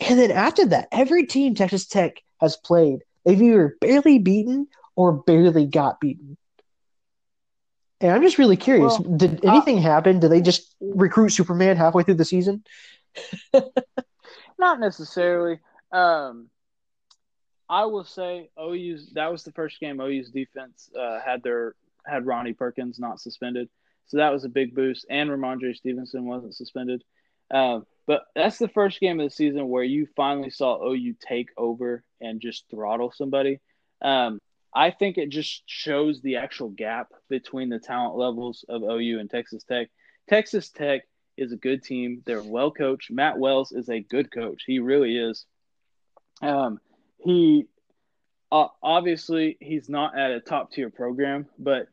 [0.00, 5.12] And then after that, every team Texas Tech has played, they've either barely beaten or
[5.12, 6.36] barely got beaten.
[8.02, 8.98] And I'm just really curious.
[8.98, 10.18] Well, did anything uh, happen?
[10.18, 12.64] Did they just recruit Superman halfway through the season?
[14.58, 15.60] Not necessarily.
[15.92, 16.48] Um,
[17.68, 22.26] I will say OU's that was the first game OU's defense uh, had their had
[22.26, 23.68] Ronnie Perkins not suspended,
[24.06, 25.06] so that was a big boost.
[25.08, 27.02] And Rhamondre Stevenson wasn't suspended.
[27.50, 31.50] Uh, but that's the first game of the season where you finally saw OU take
[31.56, 33.60] over and just throttle somebody.
[34.00, 34.40] Um,
[34.74, 39.30] I think it just shows the actual gap between the talent levels of OU and
[39.30, 39.88] Texas Tech.
[40.28, 41.02] Texas Tech
[41.36, 42.22] is a good team.
[42.24, 43.10] They're well coached.
[43.10, 44.62] Matt Wells is a good coach.
[44.66, 45.44] He really is.
[46.40, 46.80] Um,
[47.18, 47.66] he
[48.50, 51.88] uh, obviously he's not at a top tier program, but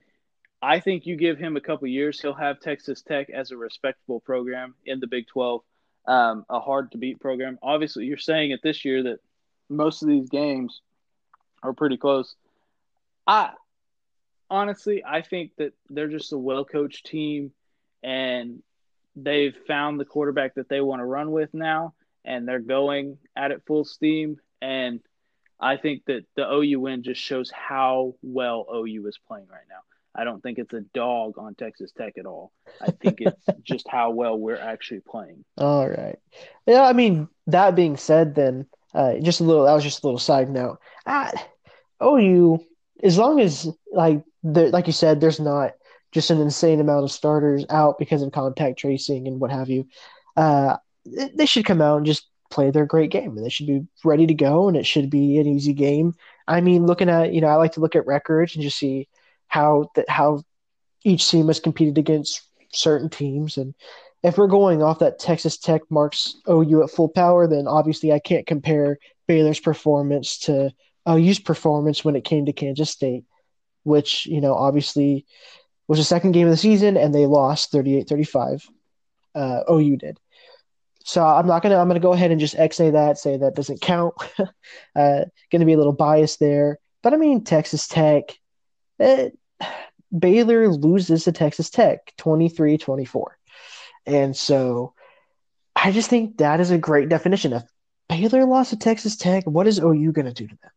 [0.61, 4.19] I think you give him a couple years, he'll have Texas Tech as a respectable
[4.19, 5.61] program in the Big 12,
[6.05, 7.57] um, a hard to beat program.
[7.61, 9.19] Obviously, you're saying it this year that
[9.69, 10.81] most of these games
[11.63, 12.35] are pretty close.
[13.29, 13.51] I
[14.49, 17.51] honestly, I think that they're just a well coached team
[18.01, 18.63] and
[19.15, 21.93] they've found the quarterback that they want to run with now
[22.25, 24.37] and they're going at it full steam.
[24.63, 25.01] And
[25.59, 29.81] I think that the OU win just shows how well OU is playing right now.
[30.15, 32.51] I don't think it's a dog on Texas Tech at all.
[32.81, 35.45] I think it's just how well we're actually playing.
[35.55, 36.17] All right.
[36.65, 38.65] Yeah, I mean, that being said, then
[38.95, 39.65] uh, just a little.
[39.65, 40.79] That was just a little side note.
[41.05, 41.35] At
[42.03, 42.59] OU,
[43.03, 45.73] as long as like the, like you said, there's not
[46.11, 49.87] just an insane amount of starters out because of contact tracing and what have you.
[50.35, 50.77] Uh,
[51.35, 54.25] they should come out and just play their great game and they should be ready
[54.25, 56.13] to go and it should be an easy game.
[56.47, 59.07] I mean, looking at, you know, I like to look at records and just see
[59.47, 60.43] how that how
[61.03, 62.41] each team has competed against
[62.71, 63.73] certain teams and
[64.23, 68.19] if we're going off that Texas Tech marks OU at full power, then obviously I
[68.19, 68.97] can't compare
[69.27, 70.71] Baylor's performance to
[71.09, 73.25] OU's performance when it came to Kansas State,
[73.83, 75.25] which, you know, obviously
[75.87, 78.67] was the second game of the season and they lost 38 35.
[79.35, 80.19] Uh, OU did.
[81.03, 81.77] So I'm not gonna.
[81.77, 84.13] I'm gonna go ahead and just X-nay that, say that doesn't count.
[84.95, 88.37] uh, gonna be a little biased there, but I mean Texas Tech.
[88.99, 89.65] It, eh,
[90.17, 93.23] Baylor loses to Texas Tech 23-24.
[94.05, 94.93] and so
[95.75, 97.53] I just think that is a great definition.
[97.53, 97.63] If
[98.07, 100.71] Baylor lost to Texas Tech, what is OU gonna do to them?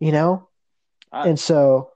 [0.00, 0.48] You know,
[1.12, 1.90] I, and so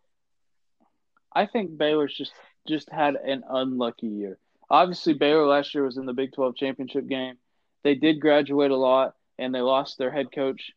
[1.33, 2.33] I think Baylor's just
[2.69, 4.39] just had an unlucky year
[4.71, 7.37] obviously Baylor last year was in the Big 12 championship game.
[7.83, 10.73] They did graduate a lot and they lost their head coach.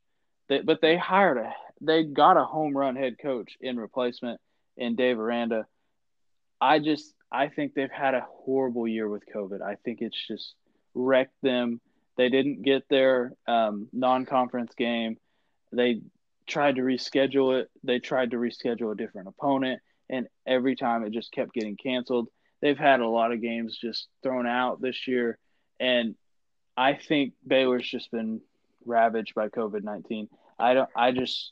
[0.49, 4.39] They, but they hired a they got a home run head coach in replacement
[4.77, 5.67] in Dave Aranda.
[6.59, 9.61] I just I think they've had a horrible year with COVID.
[9.61, 10.53] I think it's just
[10.93, 11.81] wrecked them.
[12.17, 15.17] They didn't get their um, non-conference game.
[15.71, 16.01] They
[16.47, 17.69] tried to reschedule it.
[17.83, 22.29] They tried to reschedule a different opponent, and every time it just kept getting canceled
[22.61, 25.37] they've had a lot of games just thrown out this year,
[25.79, 26.15] and
[26.75, 28.41] I think Baylor's just been
[28.85, 30.29] ravaged by COVID nineteen.
[30.59, 30.89] I don't.
[30.95, 31.51] I just.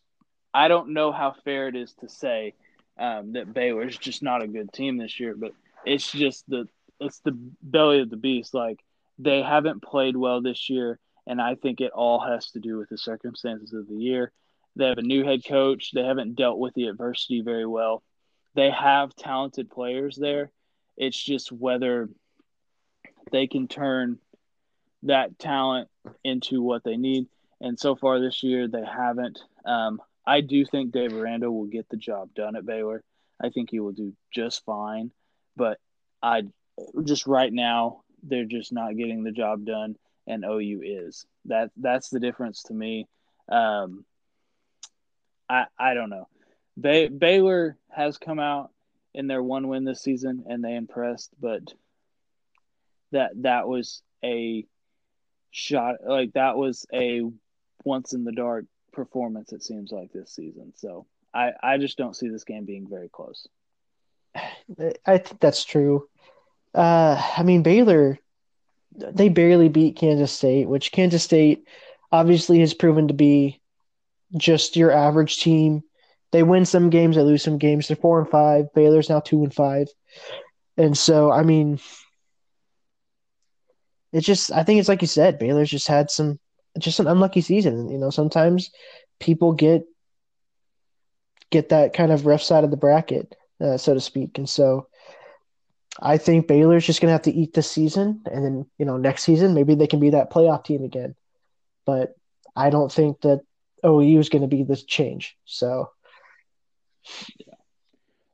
[0.53, 2.53] I don't know how fair it is to say
[2.97, 5.51] um, that Baylor's just not a good team this year, but
[5.85, 6.67] it's just the
[6.99, 8.53] it's the belly of the beast.
[8.53, 8.79] Like
[9.19, 12.89] they haven't played well this year, and I think it all has to do with
[12.89, 14.31] the circumstances of the year.
[14.75, 15.91] They have a new head coach.
[15.93, 18.03] They haven't dealt with the adversity very well.
[18.55, 20.51] They have talented players there,
[20.97, 22.09] it's just whether
[23.31, 24.19] they can turn
[25.03, 25.89] that talent
[26.23, 27.27] into what they need.
[27.61, 29.39] And so far this year, they haven't.
[29.65, 33.03] Um, I do think Dave Aranda will get the job done at Baylor.
[33.41, 35.11] I think he will do just fine.
[35.55, 35.79] But
[36.21, 36.43] I
[37.03, 39.95] just right now, they're just not getting the job done,
[40.27, 41.25] and OU is.
[41.45, 43.07] That that's the difference to me.
[43.49, 44.05] Um,
[45.49, 46.27] I I don't know.
[46.79, 48.71] Bay, Baylor has come out
[49.13, 51.31] in their one win this season, and they impressed.
[51.39, 51.61] But
[53.11, 54.65] that that was a
[55.51, 57.21] shot, like that was a
[57.83, 59.53] once in the dark performance.
[59.53, 60.73] It seems like this season.
[60.75, 63.47] So I I just don't see this game being very close.
[65.05, 66.09] I think that's true.
[66.73, 68.19] Uh, I mean Baylor,
[68.95, 71.67] they barely beat Kansas State, which Kansas State
[72.11, 73.61] obviously has proven to be
[74.37, 75.83] just your average team
[76.35, 77.87] they win some games, they lose some games.
[77.87, 78.65] They're four and five.
[78.73, 79.87] Baylor's now two and five.
[80.75, 81.79] And so, I mean,
[84.11, 86.37] it's just I think it's like you said, Baylor's just had some
[86.77, 87.89] just an unlucky season.
[87.89, 88.71] You know, sometimes
[89.17, 89.85] people get
[91.51, 94.37] get that kind of rough side of the bracket, uh, so to speak.
[94.37, 94.89] And so
[96.01, 99.23] I think Baylor's just gonna have to eat this season and then, you know, next
[99.23, 101.15] season maybe they can be that playoff team again.
[101.85, 102.13] But
[102.57, 103.39] I don't think that
[103.85, 105.37] OU is gonna be this change.
[105.45, 105.89] So
[107.37, 107.53] yeah.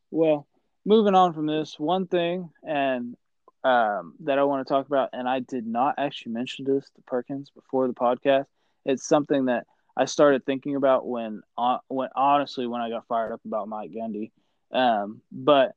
[0.10, 0.47] Well,
[0.86, 3.16] moving on from this, one thing and
[3.64, 7.02] um, that I want to talk about, and I did not actually mention this to
[7.06, 8.45] Perkins before the podcast.
[8.86, 13.34] It's something that I started thinking about when, uh, when honestly, when I got fired
[13.34, 14.32] up about Mike Gundy.
[14.72, 15.76] Um, but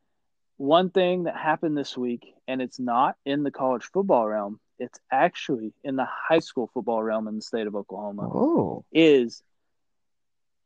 [0.56, 4.98] one thing that happened this week, and it's not in the college football realm, it's
[5.10, 8.84] actually in the high school football realm in the state of Oklahoma, oh.
[8.92, 9.42] is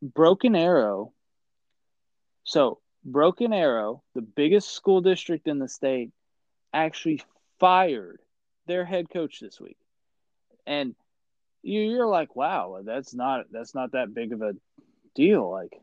[0.03, 1.12] Broken Arrow
[2.49, 6.12] so, Broken Arrow, the biggest school district in the state,
[6.72, 7.20] actually
[7.61, 8.22] fired
[8.66, 9.76] their head coach this week.
[10.66, 10.94] And
[11.62, 14.55] you're like, wow, that's not that's not that big of a
[15.14, 15.51] deal.
[15.51, 15.78] Like,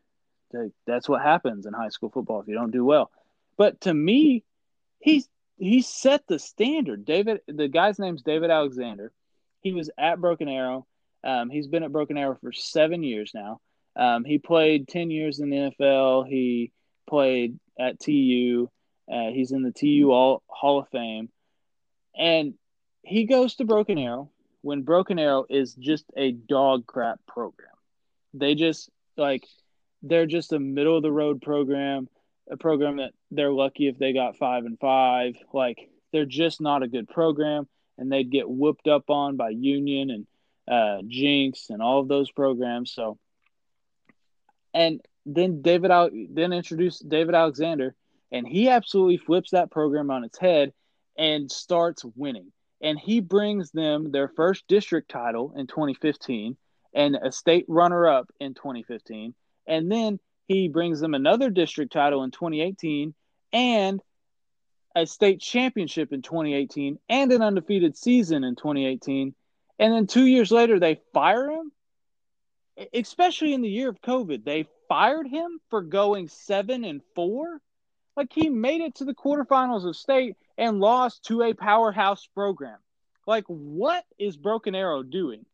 [0.88, 3.11] that's what happens in high school football if you don't do well.
[3.57, 4.43] But to me,
[4.97, 7.05] he's he set the standard.
[7.05, 9.11] David, the guy's name's David Alexander.
[9.61, 10.88] He was at Broken Arrow.
[11.24, 13.61] Um, he's been at Broken Arrow for seven years now.
[13.96, 16.28] Um, he played 10 years in the NFL.
[16.28, 16.72] He
[17.08, 18.70] played at TU.
[19.12, 21.30] Uh, he's in the TU All, Hall of Fame.
[22.18, 22.56] And
[23.04, 24.32] he goes to Broken Arrow
[24.62, 27.70] when Broken Arrow is just a dog crap program.
[28.34, 29.46] They just, like,
[30.02, 32.10] they're just a middle of the road program,
[32.50, 35.36] a program that they're lucky if they got five and five.
[35.54, 37.68] Like, they're just not a good program.
[37.98, 40.28] And they'd get whooped up on by Union and
[40.68, 42.91] uh, Jenks and all of those programs.
[42.91, 43.18] So,
[44.76, 45.90] and then David
[46.32, 47.96] then introduced David Alexander,
[48.32, 50.74] and he absolutely flips that program on its head
[51.18, 52.52] and starts winning.
[52.82, 56.58] And he brings them their first district title in 2015
[56.94, 59.34] and a state runner up in 2015.
[59.66, 63.16] And then he brings them another district title in 2018
[63.54, 64.02] and
[64.94, 69.34] a state championship in 2018 and an undefeated season in 2018.
[69.80, 71.72] And then two years later, they fire him
[72.94, 74.44] especially in the year of COVID.
[74.44, 77.60] They fired him for going seven and four.
[78.16, 82.78] Like he made it to the quarterfinals of state and lost to a powerhouse program.
[83.28, 85.46] Like, what is Broken Arrow doing?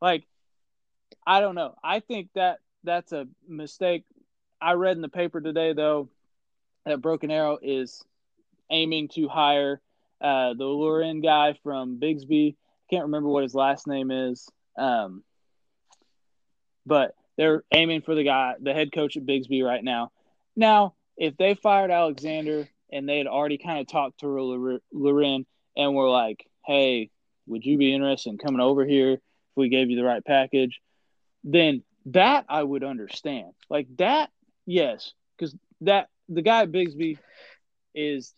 [0.00, 0.24] Like,
[1.26, 1.74] I don't know.
[1.82, 4.04] I think that that's a mistake.
[4.60, 6.10] I read in the paper today, though,
[6.84, 8.02] that Broken Arrow is
[8.70, 9.80] aiming to hire
[10.20, 12.56] uh, the Loren guy from Bixby.
[12.58, 14.48] I can't remember what his last name is.
[14.76, 15.22] Um,
[16.90, 20.10] but they're aiming for the guy, the head coach at Bixby right now.
[20.56, 25.94] Now, if they fired Alexander and they had already kind of talked to Loren and
[25.94, 27.10] were like, hey,
[27.46, 29.20] would you be interested in coming over here if
[29.54, 30.80] we gave you the right package?
[31.44, 33.52] Then that I would understand.
[33.68, 34.30] Like that,
[34.66, 37.18] yes, because that the guy at Bixby
[37.94, 38.34] is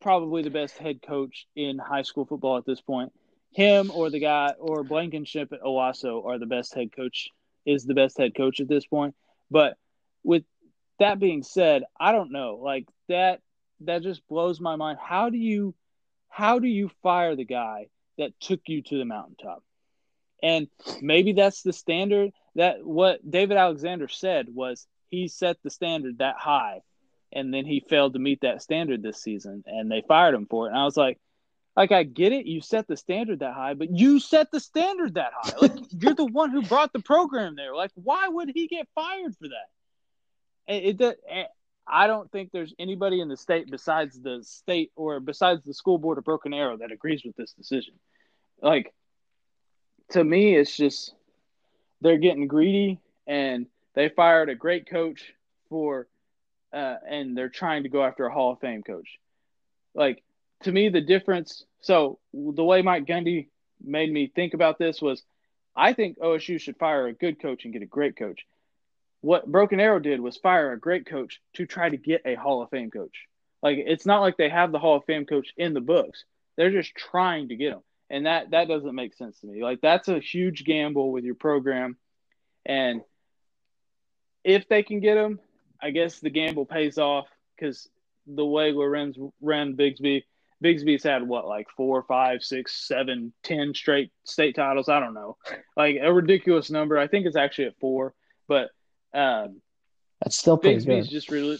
[0.00, 3.12] probably the best head coach in high school football at this point.
[3.50, 7.30] Him or the guy or Blankenship at Owasso are the best head coach
[7.68, 9.14] is the best head coach at this point.
[9.50, 9.76] But
[10.24, 10.44] with
[10.98, 12.58] that being said, I don't know.
[12.62, 13.40] Like that
[13.80, 14.98] that just blows my mind.
[15.00, 15.74] How do you
[16.28, 19.62] how do you fire the guy that took you to the mountaintop?
[20.42, 20.68] And
[21.00, 26.36] maybe that's the standard that what David Alexander said was he set the standard that
[26.38, 26.80] high
[27.32, 30.66] and then he failed to meet that standard this season and they fired him for
[30.66, 30.70] it.
[30.70, 31.18] And I was like,
[31.78, 35.14] like I get it, you set the standard that high, but you set the standard
[35.14, 35.52] that high.
[35.62, 37.72] Like you're the one who brought the program there.
[37.72, 40.74] Like why would he get fired for that?
[40.74, 41.46] It, it, it
[41.86, 45.98] I don't think there's anybody in the state besides the state or besides the school
[45.98, 47.94] board of Broken Arrow that agrees with this decision.
[48.60, 48.92] Like,
[50.10, 51.14] to me, it's just
[52.00, 55.32] they're getting greedy and they fired a great coach
[55.68, 56.08] for,
[56.72, 59.20] uh, and they're trying to go after a Hall of Fame coach.
[59.94, 60.24] Like,
[60.64, 61.64] to me, the difference.
[61.80, 63.48] So, the way Mike Gundy
[63.82, 65.22] made me think about this was
[65.76, 68.44] I think OSU should fire a good coach and get a great coach
[69.20, 72.62] what Broken Arrow did was fire a great coach to try to get a Hall
[72.62, 73.26] of Fame coach.
[73.62, 76.24] Like it's not like they have the Hall of Fame coach in the books.
[76.56, 77.80] They're just trying to get him.
[78.10, 79.62] And that that doesn't make sense to me.
[79.62, 81.96] Like that's a huge gamble with your program.
[82.64, 83.02] And
[84.44, 85.40] if they can get him,
[85.82, 87.26] I guess the gamble pays off
[87.56, 87.88] because
[88.26, 90.26] the way Lorenz ran Bixby,
[90.60, 94.88] Bixby's had what like four, five, six, seven, ten straight state titles.
[94.88, 95.36] I don't know,
[95.76, 96.98] like a ridiculous number.
[96.98, 98.14] I think it's actually at four,
[98.48, 98.70] but
[99.14, 99.60] um,
[100.22, 101.12] That's still Bixby's good.
[101.12, 101.58] just really,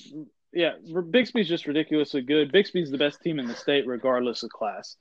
[0.53, 0.73] yeah,
[1.11, 2.53] Bixby's just ridiculously good.
[2.53, 4.97] Bixby's the best team in the state, regardless of class,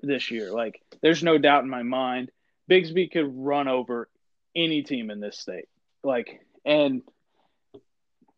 [0.00, 0.52] this year.
[0.52, 2.30] Like, there's no doubt in my mind.
[2.68, 4.08] Bixby could run over
[4.54, 5.68] any team in this state.
[6.04, 7.02] Like, and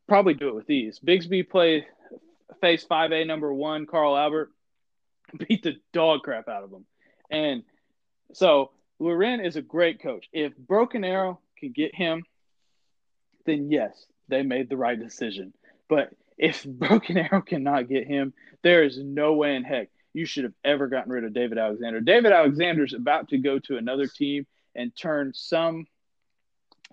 [0.08, 0.98] probably do it with ease.
[0.98, 1.86] Bixby play
[2.60, 4.50] face 5A number one, Carl Albert,
[5.48, 6.86] beat the dog crap out of them.
[7.30, 7.62] And
[8.32, 10.28] so Loren is a great coach.
[10.32, 12.24] If Broken Arrow can get him
[13.44, 15.52] then yes, they made the right decision.
[15.88, 20.44] But if Broken Arrow cannot get him, there is no way in heck you should
[20.44, 22.00] have ever gotten rid of David Alexander.
[22.00, 25.86] David Alexander's about to go to another team and turn some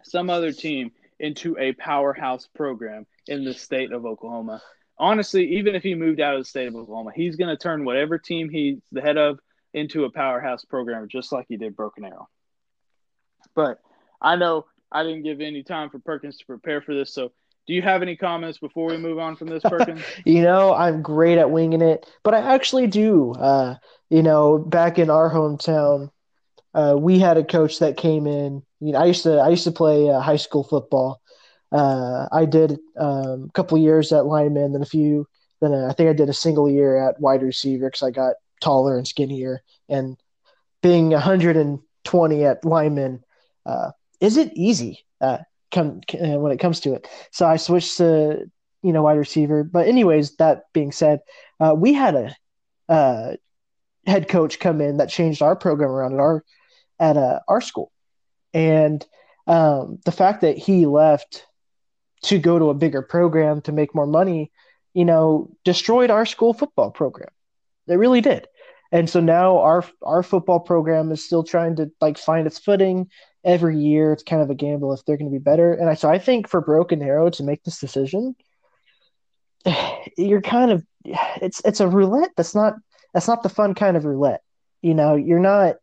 [0.04, 4.62] some other team into a powerhouse program in the state of Oklahoma.
[5.02, 7.84] Honestly, even if he moved out of the state of Oklahoma, he's going to turn
[7.84, 9.40] whatever team he's the head of
[9.74, 12.30] into a powerhouse program, just like he did Broken Arrow.
[13.56, 13.80] But
[14.22, 17.14] I know I didn't give any time for Perkins to prepare for this.
[17.14, 17.32] So,
[17.68, 20.02] do you have any comments before we move on from this, Perkins?
[20.26, 23.32] you know, I'm great at winging it, but I actually do.
[23.32, 23.76] Uh,
[24.10, 26.12] you know, back in our hometown,
[26.74, 28.64] uh, we had a coach that came in.
[28.80, 31.21] You know, I used to I used to play uh, high school football.
[31.72, 35.28] Uh, I did um, a couple years at lineman, then a few.
[35.62, 38.98] Then I think I did a single year at wide receiver because I got taller
[38.98, 39.62] and skinnier.
[39.90, 40.18] And
[40.82, 43.24] being 120 at lineman,
[43.66, 45.38] uh, is it easy uh,
[45.72, 47.08] come uh, when it comes to it.
[47.32, 48.50] So I switched to
[48.84, 49.64] you know wide receiver.
[49.64, 51.22] But anyways, that being said,
[51.60, 52.36] uh, we had a
[52.90, 53.36] uh,
[54.06, 56.44] head coach come in that changed our program around at our
[57.00, 57.92] at uh, our school,
[58.54, 59.06] and
[59.48, 61.46] um, the fact that he left
[62.24, 64.52] to go to a bigger program to make more money,
[64.94, 67.30] you know, destroyed our school football program.
[67.88, 68.48] It really did.
[68.92, 73.10] And so now our our football program is still trying to like find its footing
[73.44, 74.12] every year.
[74.12, 75.74] It's kind of a gamble if they're going to be better.
[75.74, 78.36] And I, so I think for Broken Arrow to make this decision,
[80.18, 82.32] you're kind of it's it's a roulette.
[82.36, 82.76] That's not
[83.14, 84.42] that's not the fun kind of roulette.
[84.82, 85.78] You know, you're not.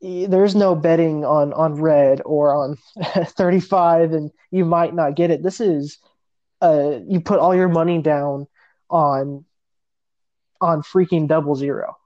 [0.00, 2.76] There's no betting on on red or on
[3.24, 5.42] 35, and you might not get it.
[5.42, 5.98] This is,
[6.60, 8.46] uh, you put all your money down
[8.90, 9.44] on
[10.60, 11.96] on freaking double zero.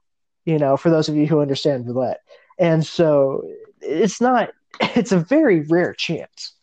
[0.45, 2.21] You know, for those of you who understand roulette,
[2.59, 3.43] and so
[3.81, 4.49] it's not
[4.81, 6.53] it's a very rare chance.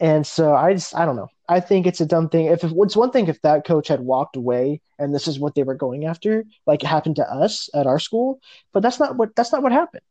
[0.00, 1.28] And so I just I don't know.
[1.48, 2.46] I think it's a dumb thing.
[2.46, 5.64] If, it's one thing if that coach had walked away and this is what they
[5.64, 8.40] were going after, like it happened to us at our school,
[8.72, 10.02] but that's not what that's not what happened.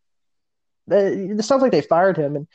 [0.88, 2.48] It sounds like they fired him, and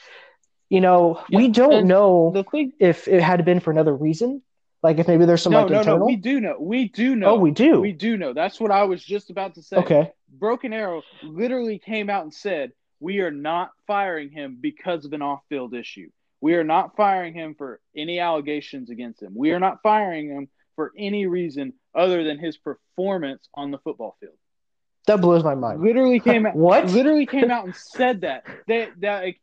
[0.68, 4.42] you know yeah, we don't know thing, if it had been for another reason.
[4.82, 5.98] Like if maybe there's some no, like no, internal.
[6.00, 6.06] no.
[6.06, 6.56] We do know.
[6.60, 7.30] We do know.
[7.30, 7.80] Oh, we do.
[7.80, 8.32] We do know.
[8.32, 9.76] That's what I was just about to say.
[9.78, 10.12] Okay.
[10.28, 15.22] Broken Arrow literally came out and said we are not firing him because of an
[15.22, 16.08] off-field issue.
[16.40, 19.32] We are not firing him for any allegations against him.
[19.34, 24.16] We are not firing him for any reason other than his performance on the football
[24.20, 24.36] field.
[25.06, 25.82] That blows my mind.
[25.82, 26.56] Literally came out.
[26.56, 26.86] what?
[26.86, 28.44] Literally came out and said that.
[28.66, 29.40] They that like,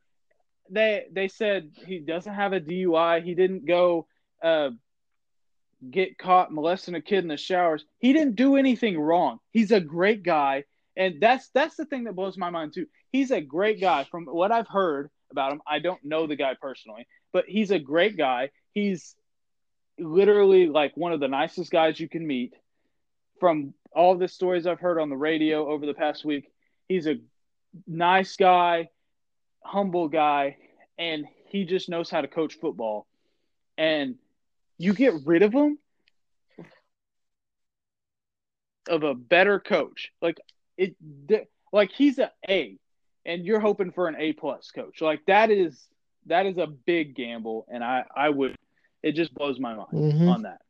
[0.70, 3.24] they they said he doesn't have a DUI.
[3.24, 4.08] He didn't go
[4.44, 4.70] uh,
[5.90, 7.86] get caught molesting a kid in the showers.
[8.00, 9.40] He didn't do anything wrong.
[9.52, 12.88] He's a great guy, and that's that's the thing that blows my mind too.
[13.12, 14.06] He's a great guy.
[14.10, 15.62] From what I've heard, about him.
[15.68, 18.52] I don't know the guy personally, but he's a great guy.
[18.72, 19.16] He's
[20.00, 22.54] literally like one of the nicest guys you can meet.
[23.40, 26.52] From all the stories I've heard on the radio over the past week,
[26.88, 27.18] he's a
[27.88, 28.90] nice guy,
[29.64, 30.58] humble guy,
[30.98, 33.08] and he just knows how to coach football.
[33.78, 34.16] And
[34.78, 35.78] you get rid of him
[38.88, 40.12] of a better coach.
[40.22, 40.40] Like
[40.78, 40.96] it
[41.72, 42.78] like he's a A
[43.26, 45.02] and you're hoping for an A plus coach.
[45.02, 45.88] Like that is
[46.28, 48.58] that is a big gamble, and I I would
[49.02, 50.30] it just blows my mind mm-hmm.
[50.30, 50.62] on that.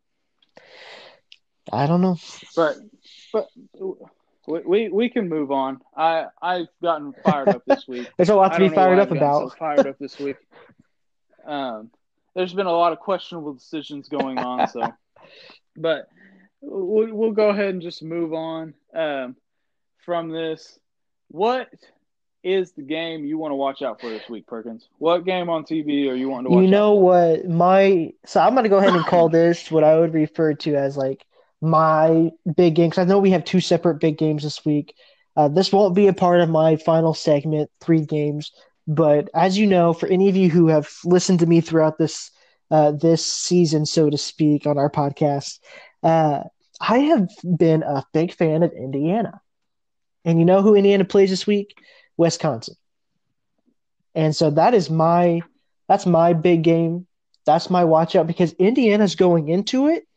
[1.71, 2.17] I don't know,
[2.55, 2.77] but
[3.31, 3.47] but
[4.45, 5.81] we we can move on.
[5.95, 8.09] I I've gotten fired up this week.
[8.17, 9.51] There's a lot to be fired up about.
[9.51, 10.37] So fired up this week.
[11.45, 11.89] Um,
[12.35, 14.93] there's been a lot of questionable decisions going on, so
[15.77, 16.07] but
[16.61, 19.35] we'll, we'll go ahead and just move on um,
[20.05, 20.79] from this.
[21.29, 21.69] What
[22.43, 24.87] is the game you want to watch out for this week, Perkins?
[24.99, 26.63] What game on TV are you wanting to watch?
[26.63, 27.47] You know what?
[27.47, 30.97] My so I'm gonna go ahead and call this what I would refer to as
[30.97, 31.25] like
[31.63, 34.93] my big game because I know we have two separate big games this week.
[35.35, 38.51] Uh, this won't be a part of my final segment, three games.
[38.85, 42.29] But as you know, for any of you who have listened to me throughout this
[42.69, 45.59] uh, this season, so to speak, on our podcast,
[46.01, 46.41] uh,
[46.81, 49.41] I have been a big fan of Indiana.
[50.25, 51.77] And you know who Indiana plays this week?
[52.17, 52.75] Wisconsin.
[54.15, 55.41] And so that is my
[55.87, 57.07] that's my big game.
[57.45, 60.07] That's my watch out because Indiana's going into it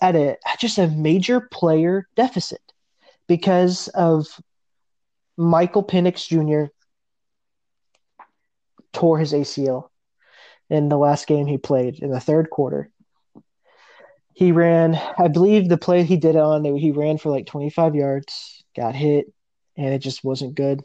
[0.00, 2.60] at a just a major player deficit
[3.26, 4.26] because of
[5.36, 6.72] Michael Penix Jr.
[8.92, 9.88] tore his ACL
[10.68, 12.90] in the last game he played in the third quarter.
[14.34, 17.94] He ran, I believe the play he did on, that he ran for like 25
[17.94, 19.26] yards, got hit,
[19.76, 20.82] and it just wasn't good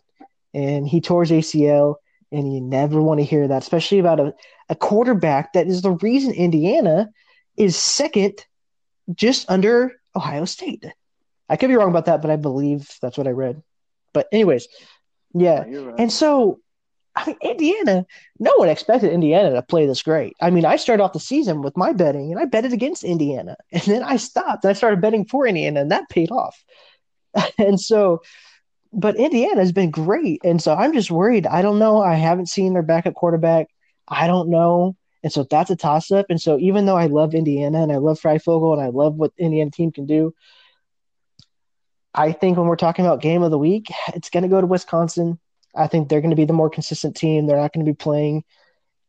[0.55, 1.95] and he tore his ACL,
[2.31, 4.33] and you never want to hear that, especially about a,
[4.69, 7.09] a quarterback that is the reason Indiana
[7.57, 8.45] is second
[9.13, 10.85] just under Ohio State.
[11.49, 13.61] I could be wrong about that, but I believe that's what I read.
[14.13, 14.67] But anyways,
[15.33, 15.59] yeah.
[15.59, 15.95] right.
[15.99, 16.59] And so
[17.15, 18.05] I mean Indiana,
[18.39, 20.35] no one expected Indiana to play this great.
[20.41, 23.55] I mean, I started off the season with my betting and I betted against Indiana.
[23.71, 26.63] And then I stopped and I started betting for Indiana and that paid off.
[27.57, 28.21] and so
[28.95, 31.45] but Indiana has been great, and so I'm just worried.
[31.45, 32.01] I don't know.
[32.01, 33.67] I haven't seen their backup quarterback.
[34.07, 34.95] I don't know,
[35.25, 36.27] and so that's a toss up.
[36.29, 39.31] And so even though I love Indiana and I love Fryfogle and I love what
[39.39, 40.35] Indiana team can do,
[42.13, 44.67] I think when we're talking about game of the week, it's going to go to
[44.67, 45.39] Wisconsin.
[45.75, 47.47] I think they're going to be the more consistent team.
[47.47, 48.43] They're not going to be playing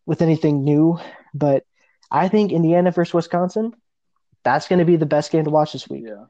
[0.07, 0.99] with anything new,
[1.35, 1.65] but
[2.11, 3.75] I think Indiana versus Wisconsin,
[4.43, 6.05] that's going to be the best game to watch this week.
[6.07, 6.25] Yeah.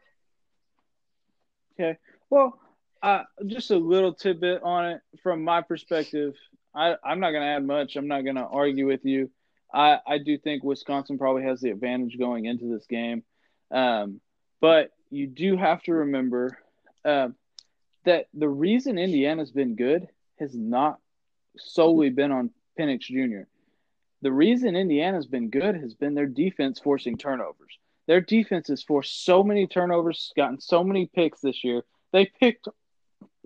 [1.78, 1.96] Okay.
[2.28, 2.58] Well,
[3.04, 6.34] uh, just a little tidbit on it from my perspective.
[6.74, 7.94] I, I'm not going to add much.
[7.94, 9.30] I'm not going to argue with you.
[9.72, 13.22] I, I do think Wisconsin probably has the advantage going into this game.
[13.70, 14.20] Um,
[14.60, 16.58] but you do have to remember
[17.04, 17.28] uh,
[18.04, 20.08] that the reason Indiana's been good
[20.38, 20.98] has not
[21.56, 23.48] solely been on Penix Jr.
[24.22, 27.78] The reason Indiana's been good has been their defense forcing turnovers.
[28.06, 31.82] Their defense has forced so many turnovers, gotten so many picks this year.
[32.12, 32.68] They picked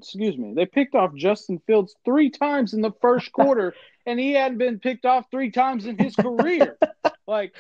[0.03, 3.75] excuse me, they picked off Justin Fields three times in the first quarter,
[4.07, 6.77] and he hadn't been picked off three times in his career.
[7.27, 7.55] like,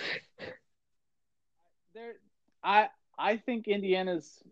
[1.94, 2.14] there,
[2.62, 2.88] I
[3.18, 4.42] I think Indiana's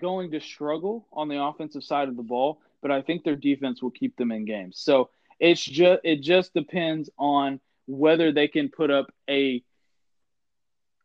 [0.00, 3.82] going to struggle on the offensive side of the ball, but I think their defense
[3.82, 4.78] will keep them in games.
[4.78, 9.62] So it's just it just depends on whether they can put up a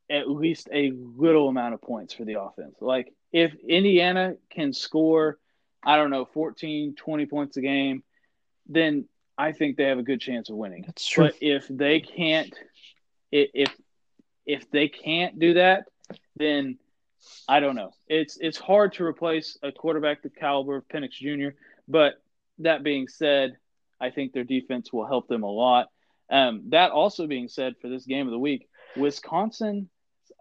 [0.10, 2.76] at least a little amount of points for the offense.
[2.80, 5.40] Like if Indiana can score
[5.86, 8.04] I don't know, 14, 20 points a game,
[8.68, 9.08] then
[9.38, 10.84] I think they have a good chance of winning.
[10.86, 11.26] That's true.
[11.26, 12.54] But if they can't,
[13.32, 13.74] if
[14.46, 15.86] if they can't do that,
[16.36, 16.78] then
[17.48, 17.92] I don't know.
[18.08, 21.56] It's it's hard to replace a quarterback the caliber of Penix Jr.
[21.88, 22.16] But
[22.60, 23.58] that being said,
[24.00, 25.88] I think their defense will help them a lot.
[26.30, 29.88] Um, that also being said, for this game of the week, Wisconsin's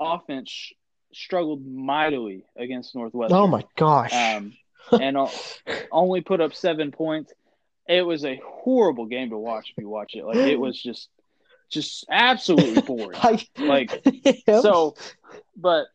[0.00, 0.72] offense
[1.12, 3.36] struggled mightily against Northwestern.
[3.38, 4.12] Oh my gosh!
[4.12, 4.54] Um,
[4.92, 5.16] and
[5.90, 7.32] only put up seven points.
[7.88, 10.24] It was a horrible game to watch if you watch it.
[10.24, 11.08] Like it was just,
[11.70, 13.18] just absolutely boring.
[13.58, 14.02] like
[14.46, 14.96] so,
[15.56, 15.86] but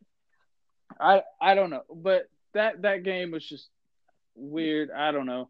[1.00, 3.70] I I don't know, but that that game was just
[4.36, 4.92] weird.
[4.92, 5.50] I don't know.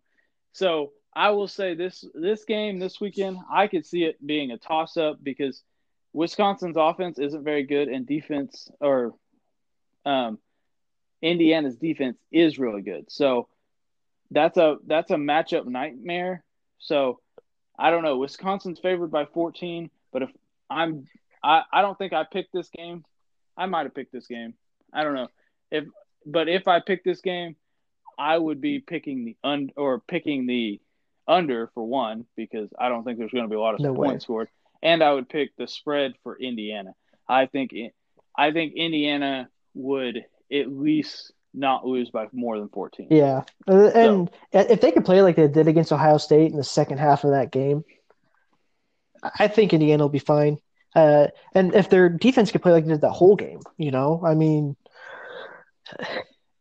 [0.54, 4.58] So I will say this this game this weekend, I could see it being a
[4.58, 5.64] toss up because
[6.14, 9.14] Wisconsin's offense isn't very good and defense or
[10.06, 10.40] um,
[11.22, 13.06] Indiana's defense is really good.
[13.10, 13.48] So
[14.32, 16.44] that's a that's a matchup nightmare.
[16.80, 17.20] So
[17.78, 18.18] I don't know.
[18.18, 20.30] Wisconsin's favored by 14, but if
[20.70, 21.06] I'm
[21.44, 23.04] I, I don't think I picked this game.
[23.58, 24.54] I might have picked this game.
[24.94, 25.28] I don't know.
[25.72, 25.86] If
[26.26, 27.56] but if I picked this game,
[28.18, 30.80] I would be picking the un or picking the
[31.28, 33.94] under for one because I don't think there's going to be a lot of no
[33.94, 34.50] points scored,
[34.82, 36.94] and I would pick the spread for Indiana.
[37.28, 37.72] I think
[38.36, 43.08] I think Indiana would at least not lose by more than 14.
[43.10, 43.44] Yeah.
[43.68, 46.64] Uh, and so, if they could play like they did against Ohio State in the
[46.64, 47.84] second half of that game,
[49.38, 50.58] I think Indiana will be fine.
[50.96, 54.22] Uh, and if their defense could play like they did the whole game, you know,
[54.26, 54.76] I mean.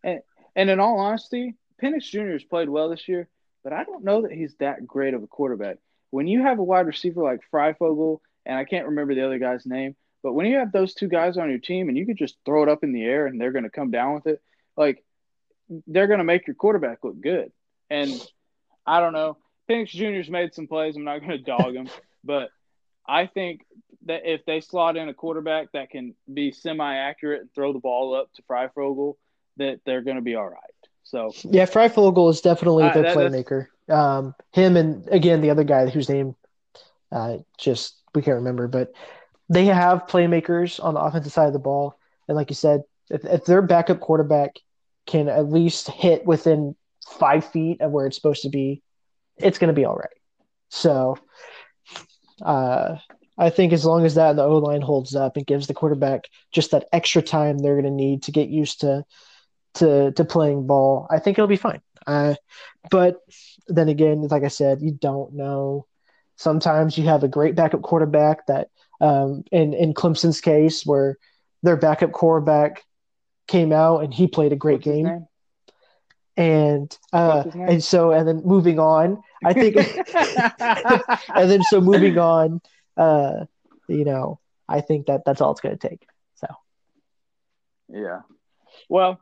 [0.04, 0.20] And,
[0.54, 2.32] and in all honesty, Penix Jr.
[2.32, 3.28] has played well this year,
[3.64, 5.76] but I don't know that he's that great of a quarterback.
[6.10, 9.66] When you have a wide receiver like Fryfogle, and I can't remember the other guy's
[9.66, 12.36] name, but when you have those two guys on your team and you could just
[12.44, 14.42] throw it up in the air and they're going to come down with it,
[14.76, 15.04] like
[15.86, 17.52] they're going to make your quarterback look good.
[17.90, 18.10] And
[18.86, 19.36] I don't know.
[19.68, 20.96] Penix Jr.'s made some plays.
[20.96, 21.88] I'm not going to dog him,
[22.24, 22.50] but
[23.06, 23.62] I think
[24.06, 27.78] that if they slot in a quarterback that can be semi accurate and throw the
[27.78, 29.16] ball up to Fryfogle,
[29.58, 30.62] that they're going to be all right.
[31.04, 33.68] So yeah, Fryfogle is definitely uh, their that, playmaker.
[33.88, 36.36] Um, him and again the other guy whose name
[37.10, 38.92] uh, just we can't remember, but
[39.48, 41.98] they have playmakers on the offensive side of the ball.
[42.26, 44.56] And like you said, if, if their backup quarterback
[45.06, 46.76] can at least hit within
[47.18, 48.82] five feet of where it's supposed to be,
[49.38, 50.08] it's going to be all right.
[50.68, 51.16] So
[52.42, 52.96] uh,
[53.38, 55.74] I think as long as that and the O line holds up and gives the
[55.74, 59.04] quarterback just that extra time they're going to need to get used to
[59.74, 61.80] to to playing ball, I think it'll be fine.
[62.06, 62.34] Uh,
[62.90, 63.16] but
[63.68, 65.86] then again, like I said, you don't know.
[66.36, 68.68] Sometimes you have a great backup quarterback that,
[69.00, 71.16] um, in in Clemson's case, where
[71.62, 72.84] their backup quarterback
[73.46, 75.26] came out and he played a great What's game.
[76.36, 79.76] And uh, and so and then moving on, I think,
[81.34, 82.60] and then so moving on,
[82.96, 83.46] uh,
[83.88, 84.38] you know,
[84.68, 86.06] I think that that's all it's going to take.
[86.36, 86.46] So,
[87.88, 88.20] yeah.
[88.88, 89.18] Well,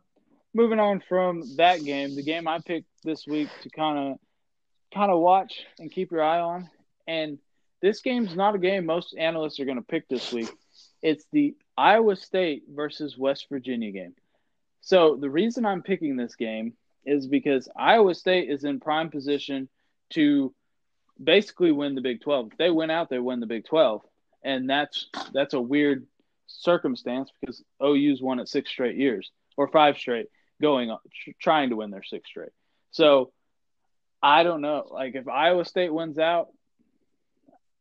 [0.53, 4.19] moving on from that game, the game I picked this week to kind of
[4.93, 6.69] kind of watch and keep your eye on,
[7.07, 7.39] and
[7.83, 10.51] this game's not a game most analysts are going to pick this week.
[11.03, 14.15] It's the Iowa State versus West Virginia game.
[14.81, 16.75] So the reason I'm picking this game
[17.05, 19.69] is because Iowa State is in prime position
[20.11, 20.55] to
[21.23, 22.53] basically win the Big 12.
[22.53, 24.03] If they win out, they win the Big 12.
[24.43, 26.07] And that's that's a weird
[26.47, 30.27] circumstance because OU's won it six straight years or five straight
[30.61, 30.99] going on,
[31.41, 32.53] trying to win their six straight.
[32.91, 33.33] So
[34.23, 34.87] I don't know.
[34.91, 36.49] Like if Iowa State wins out,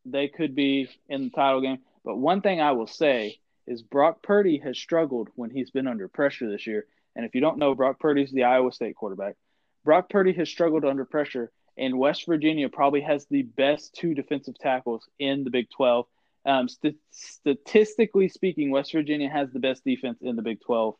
[0.05, 1.79] they could be in the title game.
[2.03, 6.07] But one thing I will say is Brock Purdy has struggled when he's been under
[6.07, 6.85] pressure this year.
[7.15, 9.35] And if you don't know, Brock Purdy's the Iowa State quarterback.
[9.83, 14.57] Brock Purdy has struggled under pressure, and West Virginia probably has the best two defensive
[14.59, 16.05] tackles in the Big 12.
[16.45, 20.95] Um, st- statistically speaking, West Virginia has the best defense in the Big 12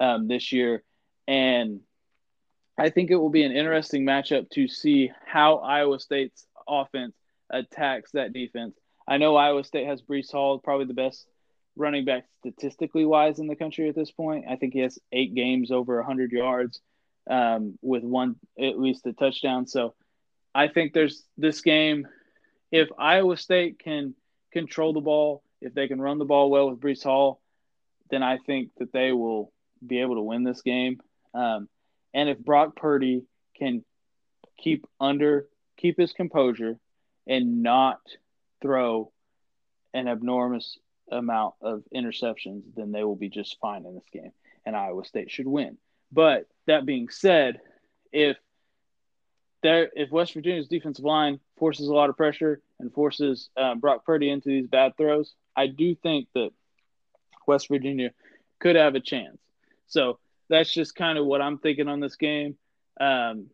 [0.00, 0.82] um, this year.
[1.26, 1.80] And
[2.76, 7.14] I think it will be an interesting matchup to see how Iowa State's offense
[7.50, 8.74] attacks that defense.
[9.06, 11.26] I know Iowa State has Breece Hall, probably the best
[11.76, 14.44] running back statistically wise in the country at this point.
[14.50, 16.80] I think he has eight games over 100 yards
[17.30, 19.66] um, with one at least a touchdown.
[19.66, 19.94] So
[20.54, 22.06] I think there's this game.
[22.70, 24.14] If Iowa State can
[24.52, 27.40] control the ball, if they can run the ball well with Breece Hall,
[28.10, 29.52] then I think that they will
[29.86, 31.00] be able to win this game.
[31.34, 31.68] Um,
[32.14, 33.22] and if Brock Purdy
[33.56, 33.84] can
[34.58, 35.46] keep under,
[35.76, 36.78] keep his composure,
[37.28, 38.00] and not
[38.60, 39.12] throw
[39.94, 40.78] an enormous
[41.10, 44.32] amount of interceptions, then they will be just fine in this game,
[44.66, 45.76] and Iowa State should win.
[46.10, 47.60] But that being said,
[48.12, 48.36] if
[49.62, 54.04] there, if West Virginia's defensive line forces a lot of pressure and forces uh, Brock
[54.04, 56.50] Purdy into these bad throws, I do think that
[57.46, 58.12] West Virginia
[58.60, 59.38] could have a chance.
[59.86, 60.18] So
[60.48, 62.56] that's just kind of what I'm thinking on this game.
[63.00, 63.48] Um,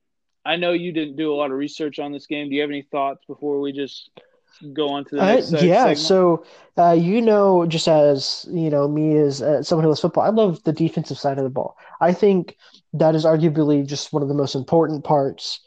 [0.44, 2.48] I know you didn't do a lot of research on this game.
[2.48, 4.10] Do you have any thoughts before we just
[4.72, 5.98] go on to the next uh, yeah segment?
[5.98, 6.44] so
[6.78, 10.28] uh, you know just as you know me as uh, someone who loves football i
[10.28, 12.56] love the defensive side of the ball i think
[12.92, 15.60] that is arguably just one of the most important parts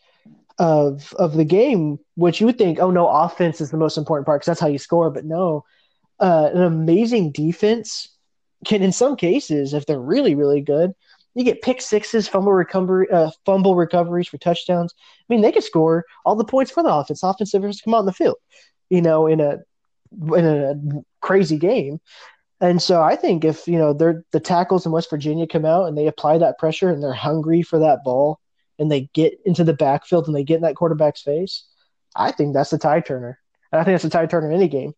[0.59, 4.25] of of the game which you would think oh no offense is the most important
[4.25, 5.63] part because that's how you score but no
[6.19, 8.09] uh, an amazing defense
[8.65, 10.93] can in some cases if they're really really good
[11.37, 14.95] you get pick sixes, fumble recovery, uh, fumble recoveries for touchdowns.
[14.97, 17.21] I mean, they could score all the points for the offense.
[17.21, 18.37] Offensive has come out in the field,
[18.89, 19.59] you know, in a
[20.35, 20.75] in a
[21.21, 21.99] crazy game.
[22.59, 25.85] And so I think if you know they're the tackles in West Virginia come out
[25.85, 28.39] and they apply that pressure and they're hungry for that ball
[28.79, 31.65] and they get into the backfield and they get in that quarterback's face,
[32.15, 33.39] I think that's the tie turner.
[33.71, 34.93] And I think that's a tie turner in any game.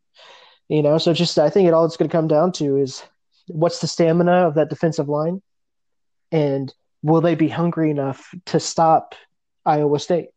[0.69, 3.03] You know, so just I think it all it's going to come down to is
[3.47, 5.41] what's the stamina of that defensive line
[6.31, 9.15] and will they be hungry enough to stop
[9.65, 10.29] Iowa State?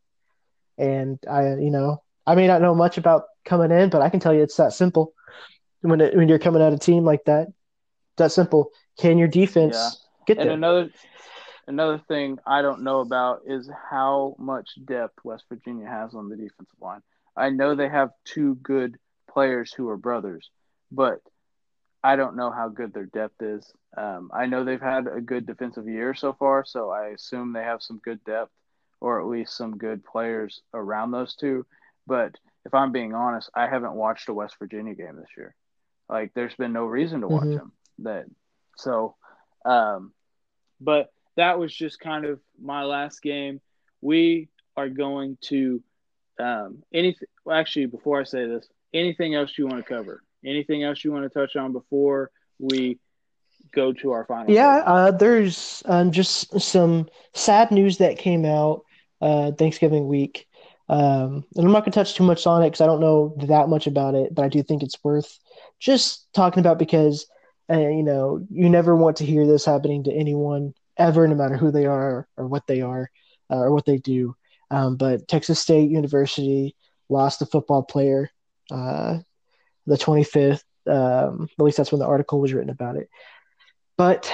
[0.78, 4.20] And I, you know, I may not know much about coming in, but I can
[4.20, 5.12] tell you it's that simple.
[5.80, 7.48] When it, when you're coming at a team like that,
[8.16, 8.70] that simple.
[8.98, 9.90] Can your defense yeah.
[10.26, 10.56] get and there?
[10.56, 10.90] another
[11.66, 16.36] another thing I don't know about is how much depth West Virginia has on the
[16.36, 17.00] defensive line.
[17.36, 18.96] I know they have two good
[19.30, 20.50] players who are brothers,
[20.90, 21.20] but
[22.04, 23.72] I don't know how good their depth is.
[23.96, 27.62] Um, I know they've had a good defensive year so far, so I assume they
[27.62, 28.50] have some good depth
[29.00, 31.66] or at least some good players around those two.
[32.06, 35.54] But if I'm being honest, I haven't watched a West Virginia game this year.
[36.08, 37.56] Like, there's been no reason to watch mm-hmm.
[37.56, 37.72] them.
[37.98, 38.24] That
[38.76, 39.16] so,
[39.64, 40.12] um,
[40.80, 43.60] but that was just kind of my last game.
[44.00, 45.82] We are going to
[46.38, 47.28] um, anything.
[47.44, 50.22] Well, actually, before I say this, anything else you want to cover?
[50.44, 52.98] Anything else you want to touch on before we
[53.74, 54.52] go to our final?
[54.52, 58.84] Yeah, uh, there's um, just some sad news that came out
[59.20, 60.46] uh, Thanksgiving week.
[60.88, 63.34] Um, and I'm not going to touch too much on it because I don't know
[63.46, 65.38] that much about it, but I do think it's worth
[65.78, 67.26] just talking about because,
[67.70, 71.56] uh, you know, you never want to hear this happening to anyone ever, no matter
[71.56, 73.10] who they are or what they are
[73.50, 74.36] uh, or what they do.
[74.70, 76.74] Um, but Texas State University
[77.08, 78.30] lost a football player
[78.70, 79.18] uh,
[79.86, 80.62] the 25th.
[80.86, 83.08] Um, at least that's when the article was written about it.
[83.96, 84.32] But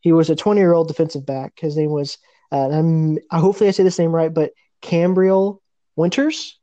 [0.00, 1.54] he was a 20 year old defensive back.
[1.58, 2.18] His name was,
[2.52, 5.58] uh, I'm, hopefully I say this name right, but Khambrail
[5.96, 6.58] Winters.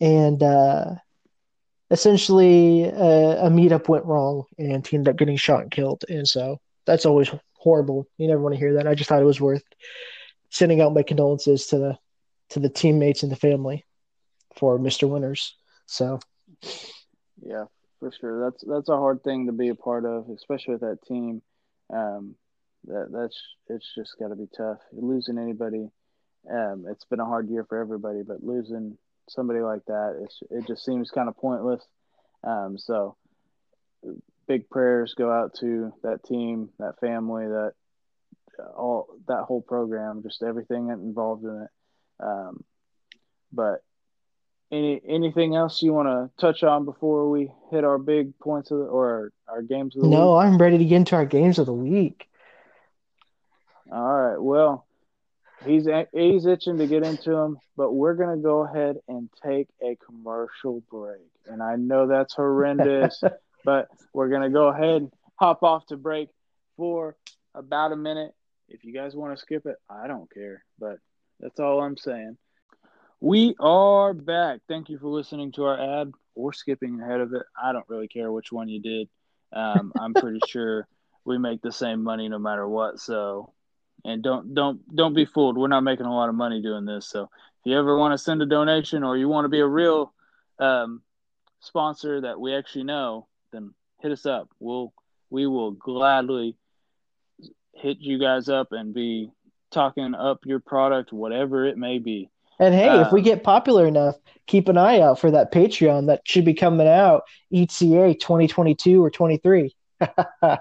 [0.00, 0.94] And uh,
[1.90, 6.04] essentially, uh, a meetup went wrong and he ended up getting shot and killed.
[6.08, 8.06] And so that's always horrible.
[8.16, 8.86] You never want to hear that.
[8.86, 9.62] I just thought it was worth
[10.50, 11.98] sending out my condolences to the
[12.50, 13.86] to the teammates and the family
[14.56, 15.08] for Mr.
[15.08, 15.56] Winters.
[15.86, 16.18] So
[17.42, 17.64] yeah,
[17.98, 18.50] for sure.
[18.50, 21.42] That's that's a hard thing to be a part of, especially with that team.
[21.92, 22.34] Um,
[22.84, 23.38] that that's
[23.68, 24.78] it's just got to be tough.
[24.92, 25.88] Losing anybody,
[26.50, 28.96] um, it's been a hard year for everybody, but losing
[29.28, 31.82] somebody like that, it's, it just seems kind of pointless.
[32.42, 33.16] Um, so
[34.48, 37.72] big prayers go out to that team, that family, that
[38.76, 41.70] all that whole program, just everything involved in it.
[42.24, 42.64] Um,
[43.52, 43.82] but
[44.72, 48.78] any anything else you want to touch on before we hit our big points of
[48.78, 50.44] the, or our, our games of the no, week?
[50.44, 52.28] I'm ready to get into our games of the week.
[53.90, 54.40] All right.
[54.40, 54.86] Well,
[55.64, 59.96] he's he's itching to get into them, but we're gonna go ahead and take a
[59.96, 61.20] commercial break.
[61.46, 63.22] And I know that's horrendous,
[63.64, 66.28] but we're gonna go ahead and hop off to break
[66.76, 67.16] for
[67.54, 68.32] about a minute.
[68.68, 70.98] If you guys want to skip it, I don't care, but
[71.40, 72.36] that's all I'm saying.
[73.22, 74.60] We are back.
[74.66, 77.42] Thank you for listening to our ad or skipping ahead of it.
[77.62, 79.10] I don't really care which one you did.
[79.52, 80.88] Um, I'm pretty sure
[81.26, 82.98] we make the same money no matter what.
[82.98, 83.52] So,
[84.06, 85.58] and don't don't don't be fooled.
[85.58, 87.10] We're not making a lot of money doing this.
[87.10, 89.66] So, if you ever want to send a donation or you want to be a
[89.66, 90.14] real
[90.58, 91.02] um,
[91.60, 94.48] sponsor that we actually know, then hit us up.
[94.60, 94.94] We'll
[95.28, 96.56] we will gladly
[97.74, 99.30] hit you guys up and be
[99.70, 102.30] talking up your product, whatever it may be.
[102.60, 106.06] And hey, um, if we get popular enough, keep an eye out for that Patreon
[106.06, 109.74] that should be coming out ETA 2022 or 23.
[110.42, 110.56] uh,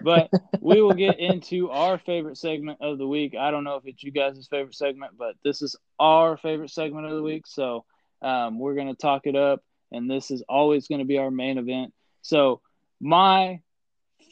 [0.00, 0.30] but
[0.60, 3.34] we will get into our favorite segment of the week.
[3.38, 7.06] I don't know if it's you guys' favorite segment, but this is our favorite segment
[7.06, 7.46] of the week.
[7.46, 7.84] So
[8.22, 9.62] um, we're going to talk it up,
[9.92, 11.92] and this is always going to be our main event.
[12.22, 12.60] So,
[13.00, 13.60] my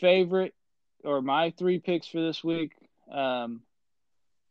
[0.00, 0.54] favorite
[1.04, 2.72] or my three picks for this week
[3.12, 3.62] um,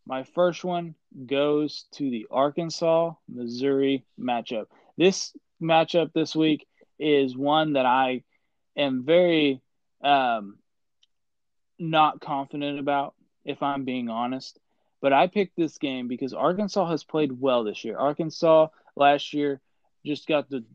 [0.10, 0.96] my first one
[1.28, 4.66] goes to the Arkansas Missouri matchup.
[4.98, 5.32] This
[5.62, 6.66] matchup this week
[6.98, 8.24] is one that I
[8.76, 9.62] am very
[10.04, 10.58] um,
[11.78, 13.14] not confident about,
[13.46, 14.60] if I'm being honest.
[15.00, 17.96] But I picked this game because Arkansas has played well this year.
[17.96, 19.62] Arkansas last year
[20.04, 20.66] just got the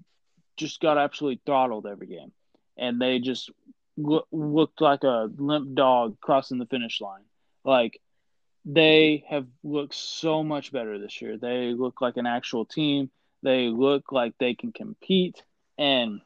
[0.56, 2.30] just got absolutely throttled every game,
[2.78, 3.50] and they just
[3.96, 7.24] lo- looked like a limp dog crossing the finish line.
[7.64, 8.00] Like
[8.64, 11.36] they have looked so much better this year.
[11.36, 13.10] They look like an actual team.
[13.42, 15.42] They look like they can compete,
[15.76, 16.20] and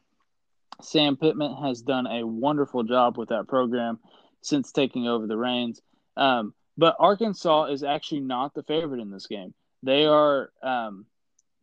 [0.81, 3.99] Sam Pittman has done a wonderful job with that program
[4.41, 5.81] since taking over the reins.
[6.15, 9.53] Um, but Arkansas is actually not the favorite in this game.
[9.83, 11.05] They are um,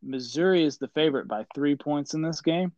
[0.02, 2.72] Missouri is the favorite by three points in this game.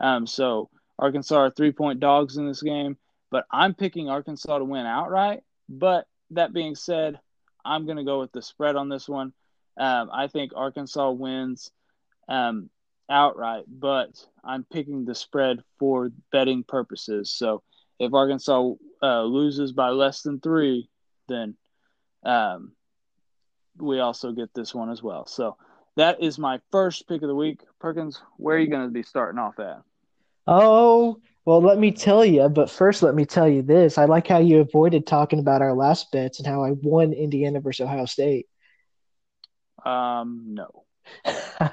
[0.00, 0.68] Um, so
[0.98, 2.98] Arkansas are three point dogs in this game.
[3.30, 5.42] But I'm picking Arkansas to win outright.
[5.68, 7.20] But that being said,
[7.68, 9.32] I'm going to go with the spread on this one.
[9.76, 11.70] Um, I think Arkansas wins
[12.28, 12.70] um,
[13.10, 14.10] outright, but
[14.42, 17.30] I'm picking the spread for betting purposes.
[17.30, 17.62] So
[17.98, 20.88] if Arkansas uh, loses by less than three,
[21.28, 21.56] then
[22.24, 22.72] um,
[23.76, 25.26] we also get this one as well.
[25.26, 25.56] So
[25.96, 27.60] that is my first pick of the week.
[27.80, 29.82] Perkins, where are you going to be starting off at?
[30.46, 32.46] Oh, well, let me tell you.
[32.50, 33.96] But first, let me tell you this.
[33.96, 37.58] I like how you avoided talking about our last bets and how I won Indiana
[37.58, 38.46] versus Ohio State.
[39.82, 40.84] Um, no.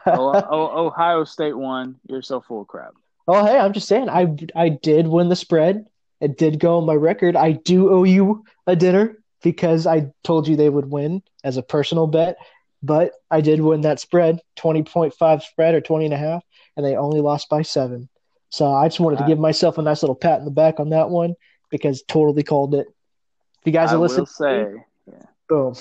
[0.05, 1.97] oh, Ohio State won.
[2.07, 2.93] You're so full of crap.
[3.27, 4.07] Oh, hey, I'm just saying.
[4.07, 5.85] I I did win the spread.
[6.21, 7.35] It did go on my record.
[7.35, 11.61] I do owe you a dinner because I told you they would win as a
[11.61, 12.37] personal bet.
[12.81, 16.43] But I did win that spread, 20.5 spread or 20 and a half,
[16.77, 18.07] and they only lost by seven.
[18.55, 20.91] So I just wanted to give myself a nice little pat in the back on
[20.91, 21.35] that one
[21.69, 22.87] because totally called it.
[22.87, 24.71] If you guys are listening, say,
[25.05, 25.25] yeah.
[25.49, 25.75] boom.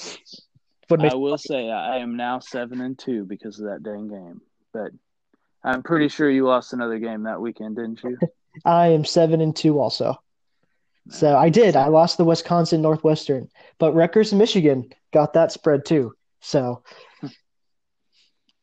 [0.98, 4.40] I will say I am now seven and two because of that dang game.
[4.72, 4.90] But
[5.62, 8.18] I'm pretty sure you lost another game that weekend, didn't you?
[8.64, 10.20] I am seven and two also.
[11.10, 11.76] So I did.
[11.76, 16.14] I lost the Wisconsin Northwestern, but Rutgers and Michigan got that spread too.
[16.40, 16.82] So,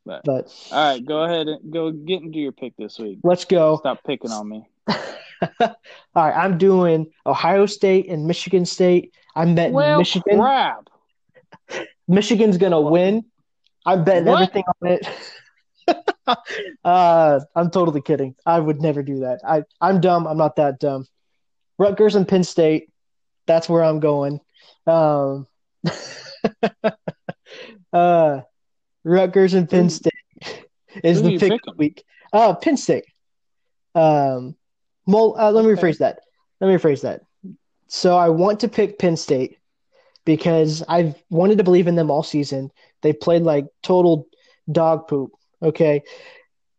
[0.06, 3.20] but, but all right, go ahead and go get into your pick this week.
[3.24, 3.78] Let's go.
[3.78, 4.68] Stop picking on me.
[4.90, 5.76] all
[6.16, 9.14] right, I'm doing Ohio State and Michigan State.
[9.36, 10.40] I'm betting well, Michigan.
[10.40, 10.90] Crap.
[12.08, 13.26] Michigan's gonna win.
[13.86, 14.42] I'm betting what?
[14.42, 15.08] everything on it.
[16.84, 18.36] uh, I'm totally kidding.
[18.46, 19.42] I would never do that.
[19.48, 20.28] I I'm dumb.
[20.28, 21.08] I'm not that dumb.
[21.78, 22.90] Rutgers and Penn State.
[23.48, 24.40] That's where I'm going.
[24.86, 25.48] Um,
[27.94, 28.42] uh,
[29.04, 30.14] Rutgers and Penn State
[31.04, 32.04] is the pick of the week.
[32.34, 33.06] Uh, Penn State.
[33.96, 34.56] Um,
[35.08, 36.20] Mol- uh, let me rephrase that.
[36.60, 37.22] Let me rephrase that.
[37.88, 39.58] So I want to pick Penn State
[40.26, 42.72] because I've wanted to believe in them all season.
[43.02, 44.28] They played like total
[44.72, 45.32] dog poop.
[45.62, 46.04] Okay.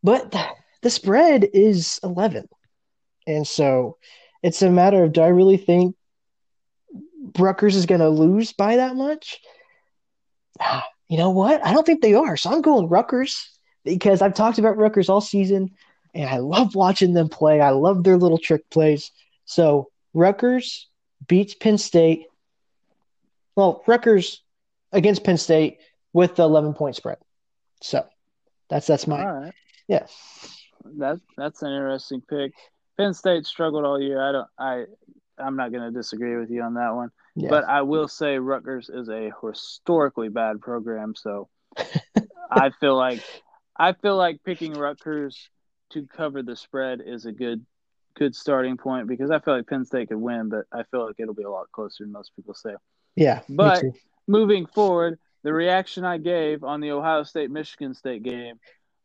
[0.03, 0.35] But
[0.83, 2.49] the spread is 11.
[3.27, 3.99] And so
[4.43, 5.97] it's a matter of do I really think
[7.39, 9.41] Rutgers is going to lose by that much?
[11.13, 11.63] You know what?
[11.63, 12.39] I don't think they are.
[12.39, 13.51] So I'm going Rutgers
[13.85, 15.73] because I've talked about Rutgers all season
[16.15, 17.61] and I love watching them play.
[17.61, 19.11] I love their little trick plays.
[19.45, 20.89] So Rutgers
[21.29, 22.29] beats Penn State.
[23.57, 24.43] Well, Rutgers
[24.91, 25.81] against Penn State
[26.15, 27.19] with the 11 point spread.
[27.83, 28.07] So
[28.71, 29.53] that's that's my right.
[29.89, 30.07] yeah.
[30.97, 32.55] That's that's an interesting pick.
[32.97, 34.27] Penn State struggled all year.
[34.27, 34.49] I don't.
[34.59, 34.85] I.
[35.37, 37.11] I'm not going to disagree with you on that one.
[37.35, 41.15] But I will say Rutgers is a historically bad program.
[41.15, 41.49] So
[42.51, 43.23] I feel like
[43.77, 45.49] I feel like picking Rutgers
[45.91, 47.65] to cover the spread is a good
[48.15, 51.17] good starting point because I feel like Penn State could win, but I feel like
[51.19, 52.75] it'll be a lot closer than most people say.
[53.17, 53.41] Yeah.
[53.49, 53.83] But
[54.27, 58.57] moving forward, the reaction I gave on the Ohio State Michigan State game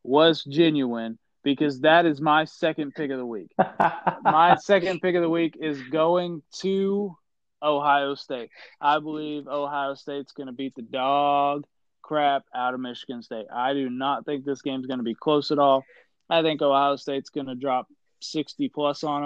[0.02, 3.50] was genuine because that is my second pick of the week.
[4.22, 7.16] my second pick of the week is going to
[7.62, 8.50] Ohio State.
[8.80, 11.64] I believe Ohio State's going to beat the dog
[12.02, 13.46] crap out of Michigan State.
[13.52, 15.84] I do not think this game's going to be close at all.
[16.30, 17.86] I think Ohio State's going to drop
[18.20, 19.22] 60 plus on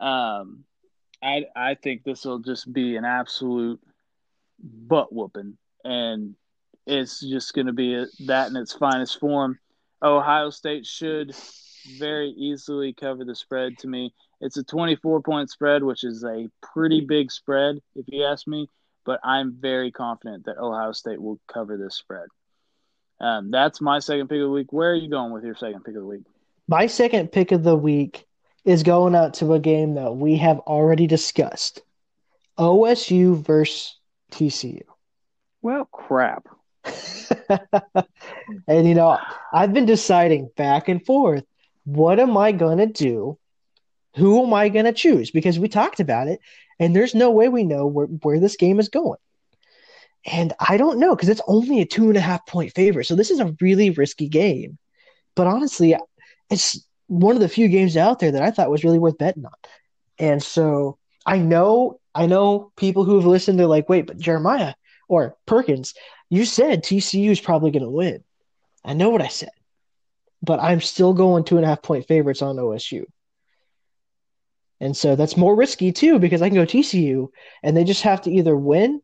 [0.00, 0.06] them.
[0.06, 0.64] Um,
[1.22, 3.80] I I think this will just be an absolute
[4.60, 6.34] butt whooping, and
[6.86, 9.58] it's just going to be a, that in its finest form.
[10.02, 11.34] Ohio State should
[11.98, 14.14] very easily cover the spread to me.
[14.40, 18.68] It's a 24 point spread, which is a pretty big spread, if you ask me,
[19.04, 22.28] but I'm very confident that Ohio State will cover this spread.
[23.20, 24.72] Um, that's my second pick of the week.
[24.72, 26.22] Where are you going with your second pick of the week?
[26.68, 28.26] My second pick of the week
[28.64, 31.80] is going out to a game that we have already discussed
[32.58, 33.96] OSU versus
[34.30, 34.82] TCU.
[35.62, 36.46] Well, crap.
[38.68, 39.18] and you know,
[39.52, 41.44] I've been deciding back and forth.
[41.84, 43.38] What am I gonna do?
[44.16, 45.30] Who am I gonna choose?
[45.30, 46.40] Because we talked about it,
[46.78, 49.18] and there's no way we know where, where this game is going.
[50.24, 53.06] And I don't know because it's only a two and a half point favorite.
[53.06, 54.78] So this is a really risky game.
[55.34, 55.96] But honestly,
[56.50, 59.46] it's one of the few games out there that I thought was really worth betting
[59.46, 59.52] on.
[60.18, 64.74] And so I know, I know people who have listened, they're like, wait, but Jeremiah
[65.08, 65.94] or Perkins,
[66.28, 68.22] you said TCU is probably going to win.
[68.84, 69.50] I know what I said,
[70.42, 73.04] but I'm still going two and a half point favorites on OSU.
[74.80, 77.28] And so that's more risky too because I can go TCU
[77.62, 79.02] and they just have to either win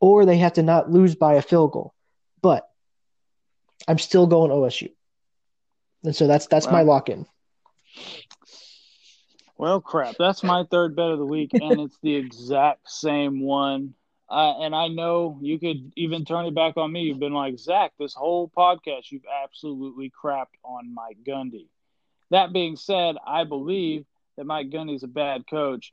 [0.00, 1.94] or they have to not lose by a field goal.
[2.42, 2.68] But
[3.86, 4.90] I'm still going OSU.
[6.02, 7.26] And so that's that's my lock in.
[9.56, 10.16] Well, crap.
[10.18, 13.94] That's my third bet of the week, and it's the exact same one.
[14.28, 17.02] Uh, and I know you could even turn it back on me.
[17.02, 21.68] You've been like, Zach, this whole podcast, you've absolutely crapped on Mike Gundy.
[22.30, 24.06] That being said, I believe
[24.36, 25.92] that Mike Gundy's a bad coach,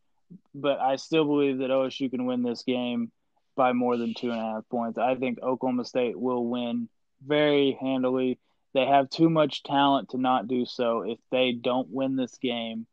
[0.54, 3.12] but I still believe that OSU can win this game
[3.56, 4.98] by more than two and a half points.
[4.98, 6.90] I think Oklahoma State will win
[7.26, 8.40] very handily.
[8.74, 11.02] They have too much talent to not do so.
[11.02, 12.88] If they don't win this game,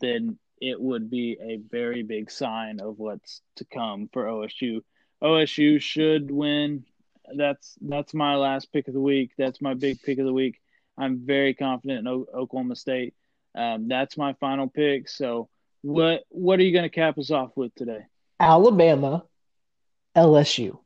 [0.00, 4.80] then it would be a very big sign of what's to come for OSU.
[5.22, 6.84] OSU should win.
[7.36, 9.30] That's that's my last pick of the week.
[9.38, 10.60] That's my big pick of the week.
[10.98, 13.14] I'm very confident in o- Oklahoma State.
[13.54, 15.08] Um, that's my final pick.
[15.08, 15.48] So,
[15.82, 18.06] what what are you going to cap us off with today?
[18.40, 19.24] Alabama,
[20.16, 20.78] LSU.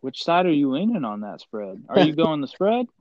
[0.00, 1.82] Which side are you leaning on that spread?
[1.88, 2.86] Are you going the spread?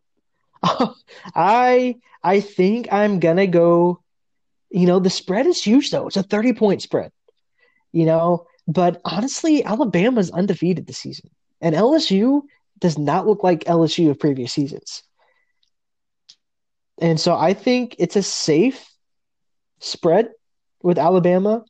[1.35, 4.01] I I think I'm gonna go.
[4.69, 6.07] You know, the spread is huge though.
[6.07, 7.11] It's a 30 point spread.
[7.93, 11.29] You know, but honestly, Alabama's undefeated this season,
[11.61, 12.41] and LSU
[12.79, 15.03] does not look like LSU of previous seasons.
[16.99, 18.89] And so I think it's a safe
[19.79, 20.29] spread
[20.81, 21.63] with Alabama,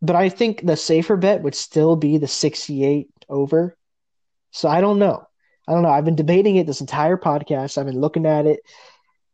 [0.00, 3.76] but I think the safer bet would still be the 68 over.
[4.50, 5.26] So I don't know.
[5.66, 5.88] I don't know.
[5.88, 7.78] I've been debating it this entire podcast.
[7.78, 8.60] I've been looking at it.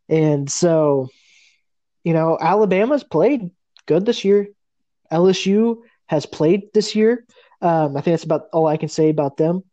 [0.09, 1.09] And so,
[2.05, 3.51] you know, Alabama's played
[3.87, 4.49] good this year.
[5.11, 7.26] LSU has played this year.
[7.61, 9.64] Um, I think that's about all I can say about them.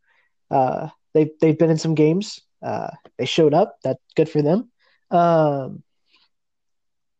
[0.49, 2.41] Uh, they've they've been in some games.
[2.61, 3.77] Uh, they showed up.
[3.83, 4.71] That's good for them.
[5.11, 5.83] Um,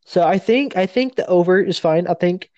[0.06, 2.08] so I think I think the over is fine.
[2.08, 2.50] I think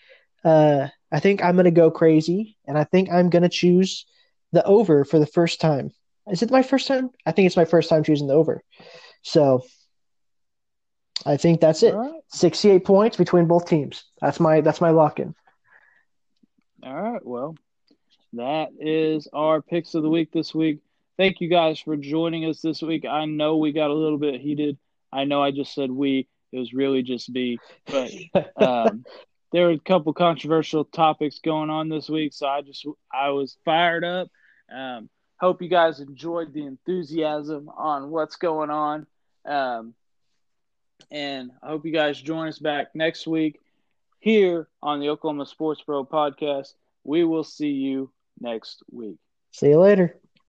[0.44, 4.06] uh, I think I'm gonna go crazy, and I think I'm gonna choose
[4.52, 5.92] the over for the first time.
[6.30, 7.10] Is it my first time?
[7.26, 8.62] I think it's my first time choosing the over.
[9.22, 9.64] So
[11.26, 11.96] I think that's it.
[11.96, 12.12] Right.
[12.30, 14.04] 68 points between both teams.
[14.22, 15.34] That's my that's my lock in.
[16.84, 17.26] All right.
[17.26, 17.56] Well,
[18.34, 20.80] that is our picks of the week this week.
[21.18, 23.06] Thank you guys for joining us this week.
[23.06, 24.78] I know we got a little bit heated.
[25.12, 26.28] I know I just said we.
[26.52, 27.58] It was really just me.
[27.86, 28.12] But
[28.56, 29.06] um,
[29.52, 33.58] there were a couple controversial topics going on this week, so I just I was
[33.66, 34.30] fired up.
[34.74, 39.08] Um, hope you guys enjoyed the enthusiasm on what's going on.
[39.46, 39.94] Um,
[41.12, 43.60] and I hope you guys join us back next week
[44.20, 46.74] here on the Oklahoma Sports Bro podcast.
[47.04, 49.18] We will see you next week.
[49.52, 50.18] See you later.